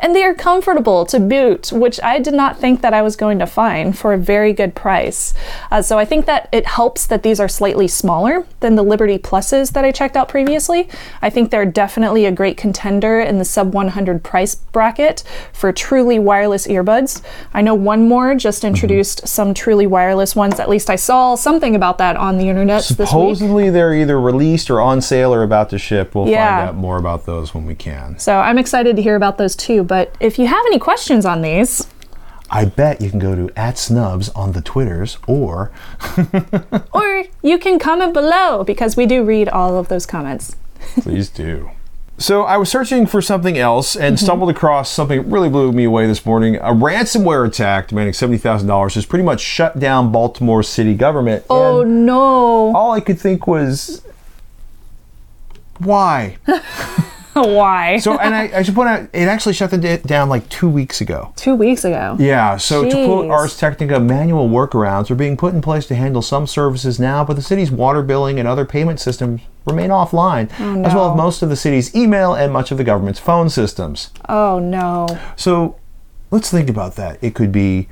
And 0.00 0.14
they 0.14 0.22
are 0.22 0.34
comfortable 0.34 1.04
to 1.06 1.20
boot, 1.20 1.72
which 1.72 2.00
I 2.02 2.18
did 2.18 2.34
not 2.34 2.58
think 2.58 2.80
that 2.82 2.94
I 2.94 3.02
was 3.02 3.16
going 3.16 3.38
to 3.38 3.46
find 3.46 3.96
for 3.96 4.12
a 4.12 4.18
very 4.18 4.52
good 4.52 4.74
price. 4.74 5.34
Uh, 5.70 5.82
so 5.82 5.98
I 5.98 6.04
think 6.04 6.26
that 6.26 6.48
it 6.52 6.66
helps 6.66 7.06
that 7.06 7.22
these 7.22 7.40
are 7.40 7.48
slightly 7.48 7.88
smaller 7.88 8.46
than 8.60 8.74
the 8.74 8.82
Liberty 8.82 9.18
Pluses 9.18 9.72
that 9.72 9.84
I 9.84 9.92
checked 9.92 10.16
out 10.16 10.28
previously. 10.28 10.88
I 11.22 11.30
think 11.30 11.50
they're 11.50 11.66
definitely 11.66 12.24
a 12.26 12.32
great 12.32 12.56
contender 12.56 13.20
in 13.20 13.38
the 13.38 13.44
sub 13.44 13.74
100 13.74 14.22
price 14.22 14.54
bracket 14.54 15.22
for 15.52 15.72
truly 15.72 16.18
wireless 16.18 16.66
earbuds. 16.66 17.22
I 17.54 17.62
know 17.62 17.74
one 17.74 18.08
more 18.08 18.34
just 18.34 18.58
mm-hmm. 18.58 18.68
introduced 18.68 19.26
some 19.26 19.54
truly 19.54 19.86
wireless 19.86 20.36
ones. 20.36 20.60
At 20.60 20.68
least 20.68 20.90
I 20.90 20.96
saw 20.96 21.34
something 21.34 21.74
about 21.74 21.98
that 21.98 22.16
on 22.16 22.38
the 22.38 22.48
internet 22.48 22.82
this 22.82 22.98
week. 22.98 23.08
Supposedly 23.08 23.70
they're 23.70 23.94
either 23.94 24.20
released 24.20 24.70
or 24.70 24.80
on 24.80 25.00
sale 25.00 25.32
or 25.32 25.42
about 25.42 25.70
to 25.70 25.78
ship. 25.78 26.14
We'll 26.14 26.28
Yeah. 26.28 26.58
find 26.58 26.68
out 26.70 26.76
more 26.76 26.98
about 26.98 27.26
those 27.26 27.54
when 27.54 27.66
we 27.66 27.74
can. 27.74 28.18
So 28.18 28.38
I'm 28.38 28.58
excited 28.58 28.96
to 28.96 29.02
hear 29.02 29.16
about 29.16 29.38
those 29.38 29.56
too. 29.56 29.82
But 29.82 30.14
if 30.20 30.38
you 30.38 30.46
have 30.46 30.64
any 30.66 30.78
questions 30.78 31.24
on 31.24 31.42
these, 31.42 31.86
I 32.50 32.64
bet 32.64 33.00
you 33.00 33.10
can 33.10 33.18
go 33.18 33.34
to 33.34 33.50
at 33.56 33.76
snubs 33.76 34.28
on 34.30 34.52
the 34.52 34.60
Twitters 34.60 35.18
or 35.26 35.72
or 36.92 37.24
you 37.42 37.58
can 37.58 37.78
comment 37.78 38.14
below 38.14 38.62
because 38.62 38.96
we 38.96 39.06
do 39.06 39.24
read 39.24 39.48
all 39.48 39.76
of 39.76 39.88
those 39.88 40.06
comments. 40.06 40.54
Please 41.00 41.28
do. 41.28 41.70
So 42.18 42.44
I 42.44 42.56
was 42.56 42.70
searching 42.70 43.06
for 43.06 43.20
something 43.20 43.58
else 43.58 43.94
and 43.94 44.16
Mm-hmm. 44.16 44.24
stumbled 44.24 44.48
across 44.50 44.90
something 44.90 45.22
that 45.22 45.28
really 45.28 45.50
blew 45.50 45.70
me 45.72 45.84
away 45.84 46.06
this 46.06 46.24
morning. 46.24 46.56
A 46.56 46.72
ransomware 46.72 47.46
attack 47.46 47.88
demanding 47.88 48.14
seventy 48.14 48.38
thousand 48.38 48.68
dollars 48.68 48.94
has 48.94 49.04
pretty 49.04 49.24
much 49.24 49.40
shut 49.40 49.78
down 49.78 50.10
Baltimore 50.12 50.62
city 50.62 50.94
government. 50.94 51.44
Oh 51.50 51.82
no. 51.84 52.74
all 52.74 52.92
I 52.92 53.00
could 53.00 53.20
think 53.20 53.46
was, 53.46 54.02
why? 55.78 56.38
Why? 57.44 57.98
So, 57.98 58.18
and 58.18 58.34
I, 58.34 58.58
I 58.58 58.62
should 58.62 58.74
point 58.74 58.88
out, 58.88 59.02
it 59.12 59.28
actually 59.28 59.52
shut 59.52 59.70
the 59.70 59.78
da- 59.78 59.98
down 59.98 60.28
like 60.28 60.48
two 60.48 60.68
weeks 60.68 61.00
ago. 61.00 61.32
Two 61.36 61.54
weeks 61.54 61.84
ago. 61.84 62.16
Yeah, 62.18 62.56
so 62.56 62.84
to 62.84 62.90
quote 62.90 63.26
Jeez. 63.26 63.30
Ars 63.30 63.56
Technica, 63.58 64.00
manual 64.00 64.48
workarounds 64.48 65.10
are 65.10 65.14
being 65.14 65.36
put 65.36 65.52
in 65.52 65.60
place 65.60 65.86
to 65.88 65.94
handle 65.94 66.22
some 66.22 66.46
services 66.46 66.98
now, 66.98 67.24
but 67.24 67.34
the 67.34 67.42
city's 67.42 67.70
water 67.70 68.02
billing 68.02 68.38
and 68.38 68.48
other 68.48 68.64
payment 68.64 69.00
systems 69.00 69.42
remain 69.66 69.90
offline, 69.90 70.50
oh, 70.60 70.82
as 70.82 70.94
well 70.94 71.10
as 71.10 71.16
most 71.16 71.42
of 71.42 71.48
the 71.50 71.56
city's 71.56 71.94
email 71.94 72.34
and 72.34 72.52
much 72.52 72.70
of 72.70 72.78
the 72.78 72.84
government's 72.84 73.20
phone 73.20 73.50
systems. 73.50 74.10
Oh 74.28 74.58
no. 74.58 75.06
So 75.36 75.76
let's 76.30 76.50
think 76.50 76.70
about 76.70 76.96
that. 76.96 77.18
It 77.22 77.34
could 77.34 77.52
be 77.52 77.88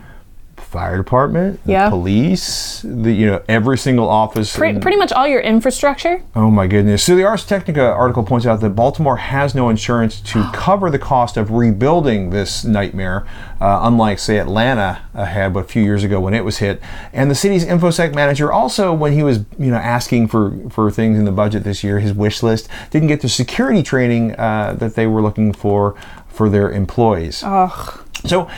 fire 0.75 0.97
department, 0.97 1.61
Yeah. 1.65 1.89
police, 1.89 2.83
the 2.85 3.13
you 3.13 3.27
know 3.27 3.41
every 3.49 3.79
single 3.79 4.09
office. 4.09 4.57
Pre- 4.57 4.71
in- 4.71 4.81
pretty 4.81 4.99
much 4.99 5.13
all 5.13 5.27
your 5.29 5.41
infrastructure. 5.41 6.21
Oh 6.35 6.51
my 6.51 6.67
goodness. 6.67 7.05
So 7.05 7.15
the 7.15 7.25
Ars 7.25 7.47
Technica 7.47 7.81
article 7.93 8.25
points 8.25 8.45
out 8.45 8.61
that 8.61 8.71
Baltimore 8.71 9.17
has 9.19 9.55
no 9.55 9.69
insurance 9.69 10.21
to 10.33 10.51
cover 10.53 10.91
the 10.91 10.99
cost 10.99 11.37
of 11.37 11.53
rebuilding 11.53 12.31
this 12.31 12.65
nightmare, 12.65 13.25
uh, 13.61 13.81
unlike, 13.85 14.19
say, 14.19 14.39
Atlanta 14.39 14.99
uh, 15.15 15.25
had 15.27 15.55
a 15.57 15.63
few 15.63 15.83
years 15.85 16.03
ago 16.03 16.19
when 16.19 16.35
it 16.35 16.45
was 16.45 16.59
hit. 16.59 16.83
And 17.13 17.31
the 17.31 17.37
city's 17.37 17.65
InfoSec 17.65 18.13
manager 18.13 18.53
also, 18.53 18.93
when 18.93 19.13
he 19.13 19.23
was 19.23 19.39
you 19.59 19.71
know 19.71 19.77
asking 19.77 20.27
for, 20.29 20.53
for 20.71 20.91
things 20.91 21.17
in 21.19 21.25
the 21.25 21.33
budget 21.33 21.63
this 21.63 21.85
year, 21.85 22.01
his 22.01 22.13
wish 22.13 22.43
list, 22.43 22.69
didn't 22.91 23.09
get 23.09 23.21
the 23.21 23.29
security 23.29 23.83
training 23.85 24.35
uh, 24.37 24.75
that 24.81 24.97
they 24.97 25.07
were 25.07 25.23
looking 25.23 25.53
for 25.53 25.95
for 26.27 26.49
their 26.51 26.69
employees. 26.73 27.43
Ugh. 27.47 28.01
So, 28.27 28.49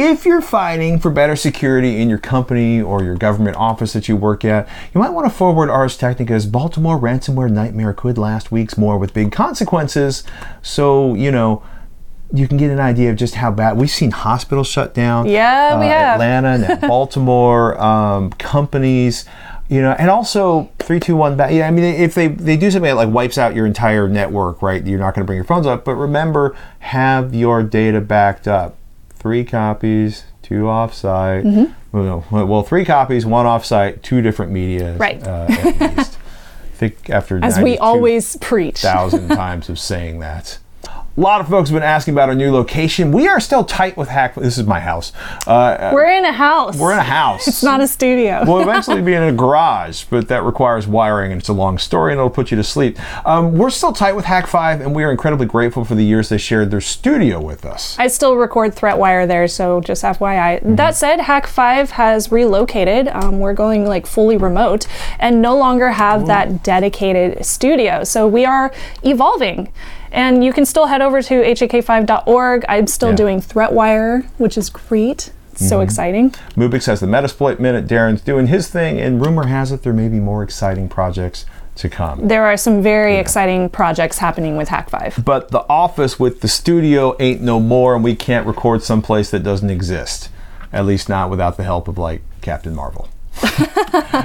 if 0.00 0.24
you're 0.24 0.40
fighting 0.40 0.98
for 0.98 1.10
better 1.10 1.36
security 1.36 2.00
in 2.00 2.08
your 2.08 2.18
company 2.18 2.80
or 2.80 3.04
your 3.04 3.16
government 3.16 3.56
office 3.56 3.92
that 3.92 4.08
you 4.08 4.16
work 4.16 4.46
at, 4.46 4.66
you 4.94 5.00
might 5.00 5.10
want 5.10 5.30
to 5.30 5.36
forward 5.36 5.68
Ars 5.68 5.98
Technica's 5.98 6.46
Baltimore 6.46 6.98
ransomware 6.98 7.50
nightmare 7.50 7.92
could 7.92 8.16
last 8.16 8.50
weeks 8.50 8.78
more 8.78 8.96
with 8.96 9.12
big 9.12 9.30
consequences. 9.30 10.24
So, 10.62 11.14
you 11.14 11.30
know, 11.30 11.62
you 12.32 12.48
can 12.48 12.56
get 12.56 12.70
an 12.70 12.80
idea 12.80 13.10
of 13.10 13.16
just 13.16 13.34
how 13.34 13.50
bad 13.50 13.76
we've 13.76 13.90
seen 13.90 14.10
hospitals 14.10 14.68
shut 14.68 14.94
down. 14.94 15.28
Yeah, 15.28 15.78
we 15.78 15.86
uh, 15.86 15.90
have. 15.90 16.14
Atlanta, 16.20 16.58
now 16.58 16.76
Baltimore, 16.88 17.78
um, 17.78 18.30
companies. 18.32 19.26
You 19.68 19.82
know, 19.82 19.92
and 19.92 20.10
also 20.10 20.70
three, 20.80 20.98
two, 20.98 21.14
one. 21.14 21.36
Back. 21.36 21.52
Yeah, 21.52 21.68
I 21.68 21.70
mean, 21.70 21.84
if 21.84 22.14
they 22.16 22.26
they 22.26 22.56
do 22.56 22.70
something 22.70 22.88
that 22.88 22.96
like 22.96 23.10
wipes 23.10 23.38
out 23.38 23.54
your 23.54 23.66
entire 23.66 24.08
network, 24.08 24.62
right? 24.62 24.84
You're 24.84 24.98
not 24.98 25.14
going 25.14 25.24
to 25.24 25.26
bring 25.26 25.36
your 25.36 25.44
phones 25.44 25.66
up. 25.66 25.84
But 25.84 25.94
remember, 25.94 26.56
have 26.80 27.34
your 27.34 27.62
data 27.62 28.00
backed 28.00 28.48
up. 28.48 28.76
Three 29.20 29.44
copies, 29.44 30.24
two 30.42 30.62
offsite. 30.62 31.44
Mm-hmm. 31.44 31.72
Well, 31.96 32.24
no, 32.30 32.44
well, 32.46 32.62
three 32.62 32.84
copies, 32.84 33.26
one 33.26 33.46
offsite, 33.46 34.00
two 34.02 34.22
different 34.22 34.50
media. 34.50 34.96
Right. 34.96 35.22
Uh, 35.22 35.46
at 35.48 35.96
least. 35.96 36.18
I 36.18 36.66
think 36.76 37.10
after 37.10 37.38
As 37.42 37.60
we 37.60 37.76
always 37.78 38.36
preach. 38.36 38.80
thousand 38.80 39.28
times 39.36 39.68
of 39.68 39.78
saying 39.78 40.20
that. 40.20 40.58
A 41.16 41.20
lot 41.20 41.40
of 41.40 41.48
folks 41.48 41.68
have 41.68 41.74
been 41.76 41.82
asking 41.82 42.14
about 42.14 42.28
our 42.28 42.36
new 42.36 42.52
location. 42.52 43.10
We 43.10 43.26
are 43.26 43.40
still 43.40 43.64
tight 43.64 43.96
with 43.96 44.08
Hack. 44.08 44.36
This 44.36 44.56
is 44.56 44.64
my 44.66 44.78
house. 44.78 45.12
Uh, 45.44 45.90
We're 45.92 46.08
in 46.08 46.24
a 46.24 46.32
house. 46.32 46.78
we're 46.78 46.92
in 46.92 47.00
a 47.00 47.02
house. 47.02 47.48
It's 47.48 47.64
not 47.64 47.80
a 47.80 47.88
studio. 47.88 48.44
We'll 48.46 48.60
eventually 48.68 49.02
be 49.02 49.14
in 49.14 49.22
a 49.24 49.32
garage, 49.32 50.04
but 50.04 50.28
that 50.28 50.44
requires 50.44 50.86
wiring, 50.86 51.32
and 51.32 51.40
it's 51.40 51.48
a 51.48 51.52
long 51.52 51.78
story, 51.78 52.12
and 52.12 52.18
it'll 52.20 52.30
put 52.30 52.52
you 52.52 52.56
to 52.56 52.62
sleep. 52.62 52.96
Um, 53.26 53.58
we're 53.58 53.70
still 53.70 53.92
tight 53.92 54.12
with 54.12 54.26
Hak5, 54.26 54.80
and 54.80 54.94
we 54.94 55.02
are 55.02 55.10
incredibly 55.10 55.46
grateful 55.46 55.84
for 55.84 55.96
the 55.96 56.04
years 56.04 56.28
they 56.28 56.38
shared 56.38 56.70
their 56.70 56.80
studio 56.80 57.40
with 57.40 57.66
us. 57.66 57.96
I 57.98 58.06
still 58.06 58.36
record 58.36 58.76
ThreatWire 58.76 59.26
there, 59.26 59.48
so 59.48 59.80
just 59.80 60.04
FYI. 60.04 60.60
Mm-hmm. 60.60 60.76
That 60.76 60.94
said, 60.94 61.18
Hak5 61.18 61.90
has 61.90 62.30
relocated. 62.30 63.08
Um, 63.08 63.40
we're 63.40 63.52
going 63.52 63.84
like 63.84 64.06
fully 64.06 64.36
remote 64.36 64.86
and 65.18 65.42
no 65.42 65.56
longer 65.56 65.90
have 65.90 66.28
that 66.28 66.62
dedicated 66.62 67.44
studio. 67.44 68.04
So 68.04 68.28
we 68.28 68.44
are 68.46 68.72
evolving. 69.02 69.72
And 70.12 70.42
you 70.44 70.52
can 70.52 70.64
still 70.64 70.86
head 70.86 71.02
over 71.02 71.22
to 71.22 71.34
hak5.org. 71.42 72.64
I'm 72.68 72.86
still 72.86 73.10
Yeah. 73.10 73.16
doing 73.16 73.40
ThreatWire, 73.40 74.24
which 74.38 74.56
is 74.58 74.70
great. 74.70 75.30
Mm-hmm. 75.54 75.68
so 75.68 75.80
exciting. 75.82 76.30
Mubix 76.56 76.86
has 76.86 77.00
the 77.00 77.06
Metasploit 77.06 77.58
Minute. 77.58 77.86
Darren's 77.86 78.22
doing 78.22 78.46
his 78.46 78.68
thing, 78.68 78.98
and 78.98 79.20
rumor 79.20 79.46
has 79.48 79.72
it 79.72 79.82
there 79.82 79.92
may 79.92 80.08
be 80.08 80.18
more 80.18 80.42
exciting 80.42 80.88
projects 80.88 81.44
to 81.74 81.88
come. 81.90 82.28
There 82.28 82.46
are 82.46 82.56
some 82.56 82.82
very 82.82 83.16
exciting 83.16 83.68
projects 83.68 84.18
happening 84.18 84.56
with 84.56 84.68
Hak5. 84.68 85.22
But 85.22 85.50
the 85.50 85.66
office 85.68 86.18
with 86.18 86.40
the 86.40 86.48
studio 86.48 87.14
ain't 87.20 87.42
no 87.42 87.60
more, 87.60 87.94
and 87.94 88.02
we 88.02 88.14
can't 88.14 88.46
record 88.46 88.82
someplace 88.82 89.30
that 89.32 89.40
doesn't 89.42 89.68
exist. 89.68 90.30
At 90.72 90.86
least 90.86 91.10
not 91.10 91.28
without 91.28 91.58
the 91.58 91.64
help 91.64 91.88
of 91.88 91.98
like 91.98 92.22
Captain 92.40 92.74
Marvel. 92.74 93.08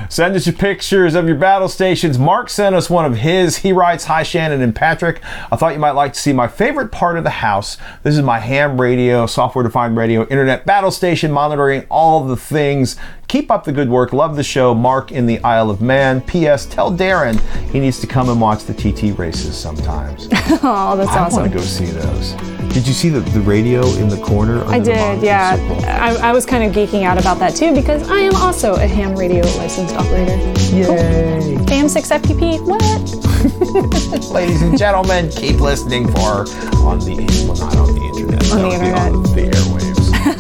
Send 0.09 0.35
us 0.35 0.45
your 0.45 0.55
pictures 0.55 1.15
of 1.15 1.27
your 1.27 1.37
battle 1.37 1.67
stations. 1.67 2.19
Mark 2.19 2.49
sent 2.49 2.75
us 2.75 2.89
one 2.89 3.05
of 3.05 3.17
his. 3.17 3.57
He 3.57 3.71
writes, 3.71 4.05
Hi 4.05 4.23
Shannon 4.23 4.61
and 4.61 4.75
Patrick. 4.75 5.21
I 5.51 5.55
thought 5.55 5.73
you 5.73 5.79
might 5.79 5.91
like 5.91 6.13
to 6.13 6.19
see 6.19 6.33
my 6.33 6.47
favorite 6.47 6.91
part 6.91 7.17
of 7.17 7.23
the 7.23 7.29
house. 7.29 7.77
This 8.03 8.15
is 8.15 8.21
my 8.21 8.39
ham 8.39 8.79
radio, 8.79 9.25
software 9.25 9.63
defined 9.63 9.97
radio, 9.97 10.27
internet 10.27 10.65
battle 10.65 10.91
station, 10.91 11.31
monitoring 11.31 11.85
all 11.89 12.25
the 12.25 12.37
things. 12.37 12.95
Keep 13.27 13.49
up 13.51 13.63
the 13.63 13.71
good 13.71 13.89
work. 13.89 14.13
Love 14.13 14.35
the 14.35 14.43
show. 14.43 14.73
Mark 14.75 15.11
in 15.11 15.25
the 15.25 15.39
Isle 15.43 15.69
of 15.69 15.81
Man. 15.81 16.21
P.S. 16.21 16.65
Tell 16.65 16.91
Darren 16.91 17.39
he 17.71 17.79
needs 17.79 17.99
to 17.99 18.07
come 18.07 18.29
and 18.29 18.39
watch 18.39 18.63
the 18.65 18.73
TT 18.73 19.17
races 19.17 19.57
sometimes. 19.57 20.27
Oh, 20.67 20.95
that's 20.97 21.09
I 21.11 21.19
awesome. 21.19 21.39
I 21.39 21.41
want 21.41 21.51
to 21.53 21.57
go 21.59 21.63
see 21.63 21.85
those. 21.85 22.31
Did 22.73 22.87
you 22.87 22.93
see 22.93 23.09
the, 23.09 23.19
the 23.19 23.41
radio 23.41 23.85
in 23.95 24.09
the 24.09 24.17
corner? 24.17 24.63
I 24.65 24.79
did, 24.79 25.21
yeah. 25.21 25.57
I, 26.01 26.29
I 26.29 26.31
was 26.33 26.45
kind 26.45 26.63
of 26.63 26.71
geeking 26.75 27.03
out 27.03 27.19
about 27.19 27.37
that 27.39 27.55
too 27.55 27.73
because 27.75 28.09
I 28.09 28.17
am 28.17 28.35
also 28.35 28.75
a 28.75 28.87
ham 28.87 29.15
radio 29.15 29.43
licensed 29.57 29.95
operator. 29.95 30.35
Yay! 30.75 31.55
AM6FPP, 31.65 32.61
what? 32.65 34.31
Ladies 34.31 34.61
and 34.61 34.77
gentlemen, 34.77 35.29
keep 35.29 35.59
listening 35.59 36.07
for 36.07 36.47
on 36.81 36.99
the 36.99 37.45
well, 37.47 37.57
not 37.57 37.75
on 37.77 37.93
the 37.95 38.01
internet, 38.01 38.51
On 38.51 38.61
the 38.61 38.77
that 38.77 39.11
would 39.13 39.35
be 39.35 39.41
internet. 39.43 39.71
on 39.77 39.81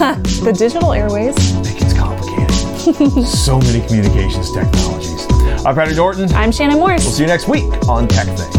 the 0.03 0.15
airwaves. 0.15 0.41
The 0.45 0.53
digital 0.53 0.89
airwaves. 0.89 1.37
It 1.71 1.79
gets 1.79 1.93
complicated. 1.93 2.34
so 3.25 3.57
many 3.61 3.83
communications 3.87 4.51
technologies. 4.53 5.25
I'm 5.65 5.73
Patrick 5.73 5.95
Norton. 5.95 6.31
I'm 6.33 6.51
Shannon 6.51 6.77
Morse. 6.77 7.03
We'll 7.03 7.13
see 7.13 7.23
you 7.23 7.27
next 7.27 7.47
week 7.47 7.63
on 7.89 8.07
TekThing. 8.07 8.53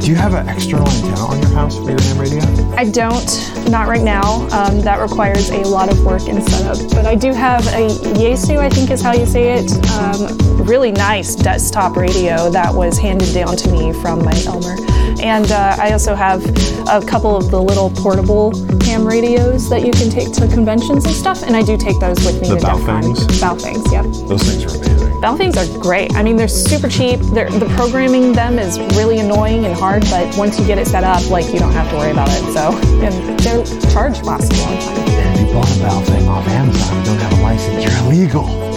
Do 0.00 0.08
you 0.08 0.14
have 0.14 0.32
an 0.32 0.48
external 0.48 0.88
antenna 0.88 1.20
on 1.20 1.38
your 1.42 1.50
house 1.50 1.76
for 1.76 1.90
your 1.90 2.00
ham 2.00 2.18
radio? 2.18 2.40
I 2.74 2.88
don't, 2.88 3.70
not 3.70 3.88
right 3.88 4.00
now. 4.00 4.48
Um, 4.52 4.80
that 4.80 5.00
requires 5.00 5.50
a 5.50 5.60
lot 5.68 5.92
of 5.92 6.02
work 6.02 6.22
and 6.28 6.42
setup. 6.42 6.78
But 6.94 7.04
I 7.04 7.14
do 7.14 7.34
have 7.34 7.66
a 7.66 7.88
Yaesu, 8.16 8.56
I 8.56 8.70
think 8.70 8.90
is 8.90 9.02
how 9.02 9.12
you 9.12 9.26
say 9.26 9.58
it, 9.58 9.70
um, 9.90 10.64
really 10.64 10.92
nice 10.92 11.34
desktop 11.34 11.96
radio 11.96 12.48
that 12.48 12.72
was 12.72 12.96
handed 12.96 13.34
down 13.34 13.54
to 13.58 13.70
me 13.70 13.92
from 13.92 14.24
my 14.24 14.32
Elmer. 14.46 14.91
And 15.22 15.50
uh, 15.52 15.76
I 15.78 15.92
also 15.92 16.14
have 16.14 16.44
a 16.88 17.00
couple 17.06 17.36
of 17.36 17.50
the 17.50 17.62
little 17.62 17.90
portable 17.90 18.52
ham 18.82 19.06
radios 19.06 19.68
that 19.70 19.84
you 19.86 19.92
can 19.92 20.10
take 20.10 20.32
to 20.32 20.48
conventions 20.48 21.04
and 21.04 21.14
stuff. 21.14 21.42
And 21.44 21.56
I 21.56 21.62
do 21.62 21.76
take 21.76 22.00
those 22.00 22.24
with 22.24 22.42
me 22.42 22.48
The 22.48 22.56
to 22.56 22.60
DEF 22.60 22.84
CON. 22.84 23.02
Baofengs? 23.02 23.26
Baofengs, 23.40 23.92
yep. 23.92 24.04
Those 24.28 24.42
things 24.42 24.64
are 24.64 24.76
amazing. 24.76 25.20
Baofengs 25.22 25.56
are 25.56 25.78
great. 25.78 26.12
I 26.16 26.22
mean, 26.24 26.36
they're 26.36 26.48
super 26.48 26.88
cheap. 26.88 27.20
They're, 27.20 27.48
the 27.48 27.66
programming 27.76 28.32
them 28.32 28.58
is 28.58 28.80
really 28.96 29.20
annoying 29.20 29.64
and 29.64 29.74
hard, 29.74 30.02
but 30.10 30.36
once 30.36 30.58
you 30.58 30.66
get 30.66 30.78
it 30.78 30.88
set 30.88 31.04
up, 31.04 31.28
like 31.30 31.46
you 31.52 31.60
don't 31.60 31.72
have 31.72 31.88
to 31.90 31.96
worry 31.96 32.10
about 32.10 32.28
it. 32.30 32.42
So, 32.52 32.76
and 33.00 33.38
their 33.40 33.64
charge 33.92 34.20
lasts 34.22 34.50
a 34.50 34.60
long 34.60 34.78
time. 34.80 34.98
And 34.98 35.40
if 35.40 35.46
you 35.46 35.54
bought 35.54 35.70
a 35.70 35.74
Baofeng 35.74 36.26
off 36.26 36.48
Amazon 36.48 36.96
and 36.96 37.06
don't 37.06 37.18
have 37.18 37.38
a 37.38 37.42
license, 37.42 37.84
you're 37.84 37.96
illegal. 38.04 38.71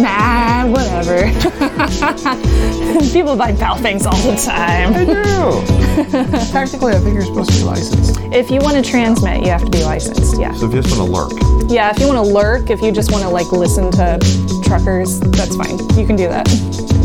Nah, 0.00 0.66
whatever. 0.68 1.16
People 3.12 3.36
buy 3.36 3.52
Baofengs 3.52 4.04
all 4.04 4.16
the 4.22 4.36
time. 4.44 4.94
I 4.94 5.04
do. 5.04 6.52
Technically, 6.52 6.92
I 6.92 6.98
think 6.98 7.14
you're 7.14 7.24
supposed 7.24 7.50
to 7.50 7.56
be 7.58 7.64
licensed. 7.64 8.18
If 8.32 8.50
you 8.50 8.60
want 8.60 8.76
to 8.82 8.88
transmit, 8.88 9.42
you 9.42 9.50
have 9.50 9.64
to 9.64 9.70
be 9.70 9.82
licensed. 9.84 10.38
Yeah. 10.38 10.52
So 10.54 10.66
if 10.68 10.74
you 10.74 10.82
just 10.82 10.96
want 10.98 11.08
to 11.08 11.12
lurk, 11.16 11.70
Yeah. 11.70 11.90
If 11.90 11.98
you 12.00 12.06
want 12.06 12.18
to 12.18 12.32
lurk, 12.32 12.70
if 12.70 12.82
you 12.82 12.92
just 12.92 13.10
want 13.12 13.22
to 13.24 13.30
like 13.30 13.50
listen 13.52 13.90
to 13.92 14.18
truckers, 14.64 15.20
that's 15.20 15.56
fine. 15.56 15.78
You 15.98 16.06
can 16.06 16.16
do 16.16 16.28
that. 16.28 16.48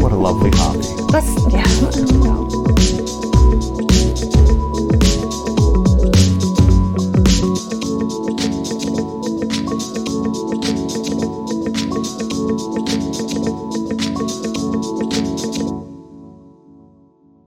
what 0.01 0.11
a 0.11 0.15
lovely 0.15 0.51
hobby. 0.53 0.79
That's 1.11 1.27
yeah. 1.53 1.63
I 1.65 1.91
don't 1.91 2.23
know. 2.23 2.70